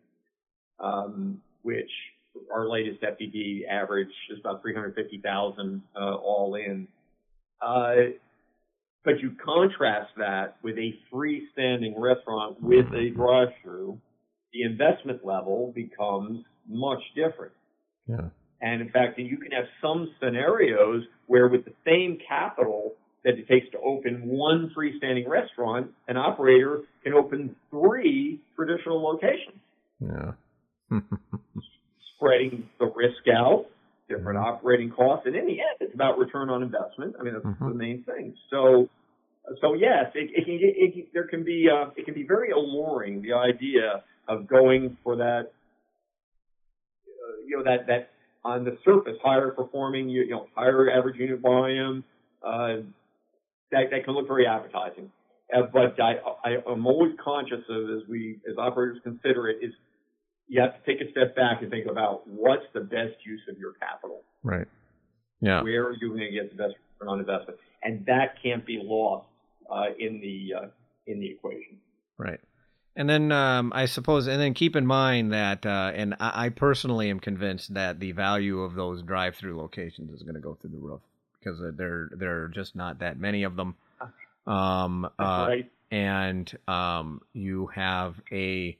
um, 0.80 1.40
which 1.62 1.90
our 2.52 2.68
latest 2.68 3.02
FDD 3.02 3.66
average 3.68 4.12
is 4.30 4.38
about 4.38 4.62
350,000 4.62 5.82
uh, 5.96 6.14
all 6.14 6.54
in. 6.54 6.86
Uh, 7.60 7.94
but 9.04 9.20
you 9.20 9.32
contrast 9.44 10.10
that 10.16 10.56
with 10.62 10.76
a 10.76 10.94
freestanding 11.12 11.94
restaurant 11.96 12.60
with 12.60 12.86
a 12.94 13.10
drive-through, 13.14 13.98
the 14.52 14.62
investment 14.62 15.24
level 15.24 15.72
becomes 15.74 16.44
much 16.68 17.02
different. 17.14 17.52
Yeah. 18.06 18.28
And 18.60 18.82
in 18.82 18.90
fact, 18.90 19.18
you 19.18 19.36
can 19.38 19.52
have 19.52 19.66
some 19.80 20.10
scenarios 20.20 21.04
where 21.26 21.48
with 21.48 21.64
the 21.64 21.72
same 21.86 22.18
capital, 22.26 22.94
that 23.24 23.38
it 23.38 23.48
takes 23.48 23.70
to 23.72 23.78
open 23.80 24.26
one 24.26 24.72
freestanding 24.76 25.28
restaurant, 25.28 25.90
an 26.06 26.16
operator 26.16 26.82
can 27.02 27.14
open 27.14 27.54
three 27.70 28.40
traditional 28.56 29.02
locations. 29.02 29.60
Yeah. 30.00 30.32
Spreading 32.16 32.68
the 32.78 32.86
risk 32.86 33.28
out, 33.32 33.66
different 34.32 34.46
operating 34.46 34.90
costs, 34.90 35.26
and 35.26 35.34
in 35.36 35.46
the 35.46 35.60
end, 35.60 35.76
it's 35.80 35.94
about 35.94 36.18
return 36.18 36.50
on 36.50 36.62
investment. 36.62 37.16
I 37.18 37.22
mean, 37.22 37.34
that's 37.34 37.44
mm-hmm. 37.44 37.68
the 37.68 37.74
main 37.74 38.04
thing. 38.04 38.34
So, 38.50 38.88
so 39.60 39.74
yes, 39.74 40.06
it, 40.14 40.30
it 40.34 40.44
can 40.44 40.58
it, 40.60 41.08
there 41.12 41.26
can 41.26 41.44
be 41.44 41.68
uh, 41.72 41.90
it 41.96 42.04
can 42.04 42.14
be 42.14 42.24
very 42.24 42.50
alluring 42.50 43.22
the 43.22 43.32
idea 43.32 44.02
of 44.28 44.46
going 44.46 44.96
for 45.02 45.16
that, 45.16 45.52
uh, 47.06 47.46
you 47.46 47.56
know, 47.56 47.64
that 47.64 47.86
that 47.86 48.10
on 48.44 48.64
the 48.64 48.76
surface 48.84 49.16
higher 49.22 49.50
performing, 49.50 50.08
you, 50.08 50.22
you 50.22 50.30
know, 50.30 50.46
higher 50.54 50.90
average 50.90 51.16
unit 51.16 51.40
volume, 51.40 52.04
uh, 52.42 52.76
that, 53.70 53.90
that 53.90 54.04
can 54.04 54.14
look 54.14 54.28
very 54.28 54.46
appetizing. 54.46 55.10
Uh, 55.54 55.62
but 55.72 56.00
I, 56.00 56.14
I, 56.44 56.70
am 56.70 56.86
always 56.86 57.12
conscious 57.22 57.64
of 57.68 57.90
as 57.90 58.08
we, 58.08 58.38
as 58.48 58.56
operators 58.58 58.98
consider 59.02 59.48
it, 59.48 59.58
is 59.62 59.72
you 60.48 60.60
have 60.60 60.82
to 60.82 60.92
take 60.92 61.06
a 61.06 61.10
step 61.10 61.36
back 61.36 61.62
and 61.62 61.70
think 61.70 61.86
about 61.86 62.26
what's 62.26 62.64
the 62.72 62.80
best 62.80 63.14
use 63.24 63.42
of 63.50 63.58
your 63.58 63.74
capital. 63.74 64.22
Right. 64.42 64.66
Yeah. 65.40 65.62
Where 65.62 65.86
are 65.86 65.92
you 65.92 66.08
going 66.08 66.20
to 66.20 66.30
get 66.30 66.50
the 66.50 66.56
best 66.56 66.74
return 66.98 67.12
on 67.12 67.20
investment? 67.20 67.60
And 67.82 68.04
that 68.06 68.42
can't 68.42 68.66
be 68.66 68.80
lost 68.82 69.26
uh, 69.70 69.86
in 69.98 70.20
the 70.20 70.54
uh, 70.58 70.66
in 71.06 71.20
the 71.20 71.30
equation. 71.30 71.78
Right. 72.16 72.40
And 72.96 73.08
then 73.08 73.30
um, 73.30 73.72
I 73.74 73.86
suppose, 73.86 74.26
and 74.26 74.40
then 74.40 74.54
keep 74.54 74.74
in 74.74 74.84
mind 74.84 75.32
that, 75.32 75.64
uh, 75.64 75.92
and 75.94 76.14
I, 76.18 76.46
I, 76.46 76.48
personally 76.48 77.10
am 77.10 77.20
convinced 77.20 77.74
that 77.74 78.00
the 78.00 78.10
value 78.10 78.60
of 78.62 78.74
those 78.74 79.02
drive-through 79.02 79.56
locations 79.56 80.12
is 80.12 80.24
going 80.24 80.34
to 80.34 80.40
go 80.40 80.58
through 80.60 80.70
the 80.70 80.78
roof 80.78 81.00
because 81.38 81.60
there 81.76 82.10
there 82.12 82.42
are 82.42 82.48
just 82.48 82.74
not 82.74 82.98
that 82.98 83.20
many 83.20 83.44
of 83.44 83.54
them. 83.54 83.76
Um, 84.48 85.04
uh, 85.04 85.46
right. 85.48 85.70
And 85.92 86.58
um, 86.66 87.20
you 87.32 87.66
have 87.68 88.16
a 88.32 88.76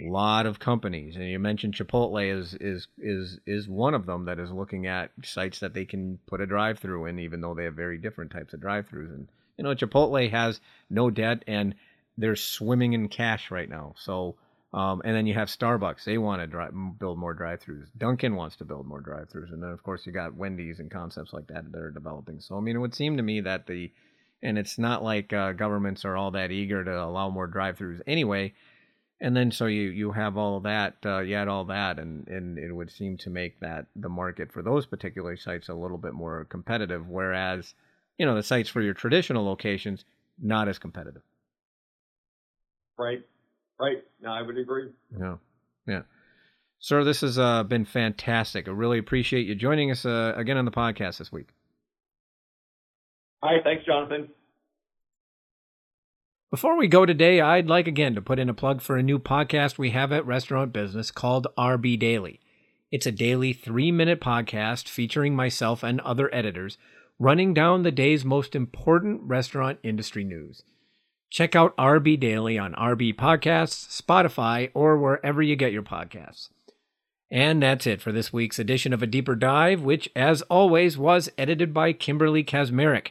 lot 0.00 0.46
of 0.46 0.58
companies, 0.58 1.16
and 1.16 1.28
you 1.28 1.38
mentioned 1.38 1.74
Chipotle 1.74 2.38
is 2.38 2.54
is 2.54 2.86
is 2.98 3.40
is 3.46 3.68
one 3.68 3.94
of 3.94 4.06
them 4.06 4.26
that 4.26 4.38
is 4.38 4.50
looking 4.50 4.86
at 4.86 5.10
sites 5.24 5.60
that 5.60 5.74
they 5.74 5.84
can 5.84 6.18
put 6.26 6.40
a 6.40 6.46
drive-through 6.46 7.06
in, 7.06 7.18
even 7.18 7.40
though 7.40 7.54
they 7.54 7.64
have 7.64 7.74
very 7.74 7.98
different 7.98 8.30
types 8.30 8.54
of 8.54 8.60
drive-throughs. 8.60 9.12
And 9.14 9.28
you 9.56 9.64
know, 9.64 9.74
Chipotle 9.74 10.30
has 10.30 10.60
no 10.88 11.10
debt 11.10 11.42
and 11.46 11.74
they're 12.16 12.36
swimming 12.36 12.92
in 12.92 13.08
cash 13.08 13.50
right 13.50 13.68
now. 13.68 13.94
So, 13.98 14.36
um, 14.72 15.02
and 15.04 15.14
then 15.14 15.26
you 15.26 15.34
have 15.34 15.48
Starbucks. 15.48 16.04
They 16.04 16.18
want 16.18 16.42
to 16.42 16.46
drive, 16.46 16.72
build 16.98 17.18
more 17.18 17.34
drive-throughs. 17.34 17.86
Dunkin' 17.96 18.36
wants 18.36 18.56
to 18.56 18.64
build 18.64 18.86
more 18.86 19.00
drive-throughs, 19.00 19.52
and 19.52 19.62
then 19.62 19.70
of 19.70 19.82
course 19.82 20.06
you 20.06 20.12
got 20.12 20.34
Wendy's 20.34 20.80
and 20.80 20.90
concepts 20.90 21.32
like 21.32 21.48
that 21.48 21.70
that 21.72 21.80
are 21.80 21.90
developing. 21.90 22.40
So, 22.40 22.56
I 22.56 22.60
mean, 22.60 22.76
it 22.76 22.80
would 22.80 22.94
seem 22.94 23.16
to 23.16 23.22
me 23.22 23.40
that 23.42 23.66
the, 23.66 23.90
and 24.42 24.58
it's 24.58 24.78
not 24.78 25.02
like 25.02 25.32
uh, 25.32 25.52
governments 25.52 26.04
are 26.04 26.16
all 26.16 26.32
that 26.32 26.52
eager 26.52 26.84
to 26.84 27.02
allow 27.02 27.30
more 27.30 27.46
drive-throughs 27.46 28.02
anyway. 28.06 28.52
And 29.20 29.36
then 29.36 29.50
so 29.50 29.66
you 29.66 29.90
you 29.90 30.12
have 30.12 30.36
all 30.36 30.58
of 30.58 30.62
that, 30.62 30.96
uh, 31.04 31.18
you 31.18 31.34
had 31.34 31.48
all 31.48 31.64
that, 31.64 31.98
and 31.98 32.28
and 32.28 32.56
it 32.56 32.72
would 32.72 32.90
seem 32.90 33.16
to 33.18 33.30
make 33.30 33.58
that 33.60 33.86
the 33.96 34.08
market 34.08 34.52
for 34.52 34.62
those 34.62 34.86
particular 34.86 35.36
sites 35.36 35.68
a 35.68 35.74
little 35.74 35.98
bit 35.98 36.12
more 36.12 36.44
competitive, 36.44 37.08
whereas, 37.08 37.74
you 38.16 38.26
know, 38.26 38.36
the 38.36 38.42
sites 38.44 38.68
for 38.68 38.80
your 38.80 38.94
traditional 38.94 39.44
locations 39.44 40.04
not 40.40 40.68
as 40.68 40.78
competitive. 40.78 41.22
Right. 42.96 43.24
Right. 43.80 44.04
No, 44.20 44.30
I 44.30 44.42
would 44.42 44.56
agree. 44.56 44.90
Yeah. 45.18 45.36
Yeah. 45.86 46.02
Sir, 46.78 47.02
this 47.02 47.22
has 47.22 47.38
uh, 47.38 47.64
been 47.64 47.84
fantastic. 47.84 48.68
I 48.68 48.70
really 48.70 48.98
appreciate 48.98 49.46
you 49.46 49.56
joining 49.56 49.90
us 49.90 50.04
uh, 50.06 50.32
again 50.36 50.56
on 50.56 50.64
the 50.64 50.70
podcast 50.70 51.18
this 51.18 51.32
week. 51.32 51.48
Right. 53.42 53.62
Thanks, 53.64 53.84
Jonathan. 53.84 54.28
Before 56.50 56.78
we 56.78 56.88
go 56.88 57.04
today, 57.04 57.42
I'd 57.42 57.68
like 57.68 57.86
again 57.86 58.14
to 58.14 58.22
put 58.22 58.38
in 58.38 58.48
a 58.48 58.54
plug 58.54 58.80
for 58.80 58.96
a 58.96 59.02
new 59.02 59.18
podcast 59.18 59.76
we 59.76 59.90
have 59.90 60.10
at 60.12 60.24
Restaurant 60.24 60.72
Business 60.72 61.10
called 61.10 61.46
RB 61.58 61.98
Daily. 61.98 62.40
It's 62.90 63.04
a 63.04 63.12
daily 63.12 63.52
three 63.52 63.92
minute 63.92 64.18
podcast 64.18 64.88
featuring 64.88 65.36
myself 65.36 65.82
and 65.82 66.00
other 66.00 66.34
editors 66.34 66.78
running 67.18 67.52
down 67.52 67.82
the 67.82 67.90
day's 67.90 68.24
most 68.24 68.54
important 68.54 69.20
restaurant 69.24 69.78
industry 69.82 70.24
news. 70.24 70.62
Check 71.28 71.54
out 71.54 71.76
RB 71.76 72.18
Daily 72.18 72.56
on 72.56 72.72
RB 72.72 73.14
Podcasts, 73.14 74.00
Spotify, 74.00 74.70
or 74.72 74.96
wherever 74.96 75.42
you 75.42 75.54
get 75.54 75.72
your 75.72 75.82
podcasts. 75.82 76.48
And 77.30 77.62
that's 77.62 77.86
it 77.86 78.00
for 78.00 78.10
this 78.10 78.32
week's 78.32 78.58
edition 78.58 78.94
of 78.94 79.02
A 79.02 79.06
Deeper 79.06 79.36
Dive, 79.36 79.82
which, 79.82 80.08
as 80.16 80.40
always, 80.42 80.96
was 80.96 81.28
edited 81.36 81.74
by 81.74 81.92
Kimberly 81.92 82.42
Kazmarek. 82.42 83.08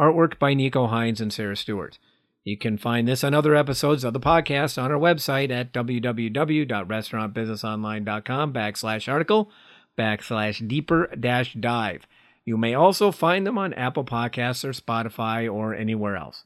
Artwork 0.00 0.40
by 0.40 0.52
Nico 0.52 0.88
Hines 0.88 1.20
and 1.20 1.32
Sarah 1.32 1.56
Stewart. 1.56 1.98
You 2.44 2.56
can 2.56 2.76
find 2.76 3.06
this 3.06 3.22
and 3.22 3.32
other 3.34 3.54
episodes 3.54 4.02
of 4.04 4.12
the 4.12 4.20
podcast 4.20 4.82
on 4.82 4.90
our 4.90 4.98
website 4.98 5.50
at 5.50 5.72
www.restaurantbusinessonline.com 5.72 8.52
backslash 8.52 9.10
article 9.10 9.50
backslash 9.96 10.66
deeper 10.66 11.08
dash 11.18 11.54
dive. 11.54 12.06
You 12.44 12.56
may 12.56 12.74
also 12.74 13.12
find 13.12 13.46
them 13.46 13.58
on 13.58 13.72
Apple 13.74 14.04
Podcasts 14.04 14.64
or 14.64 14.72
Spotify 14.72 15.52
or 15.52 15.74
anywhere 15.74 16.16
else. 16.16 16.44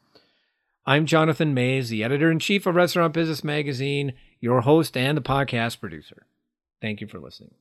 I'm 0.84 1.06
Jonathan 1.06 1.54
Maze, 1.54 1.88
the 1.88 2.04
editor 2.04 2.30
in 2.30 2.38
chief 2.38 2.66
of 2.66 2.76
Restaurant 2.76 3.14
Business 3.14 3.42
Magazine, 3.42 4.12
your 4.40 4.60
host 4.60 4.96
and 4.96 5.16
the 5.16 5.22
podcast 5.22 5.80
producer. 5.80 6.26
Thank 6.82 7.00
you 7.00 7.06
for 7.06 7.18
listening. 7.18 7.54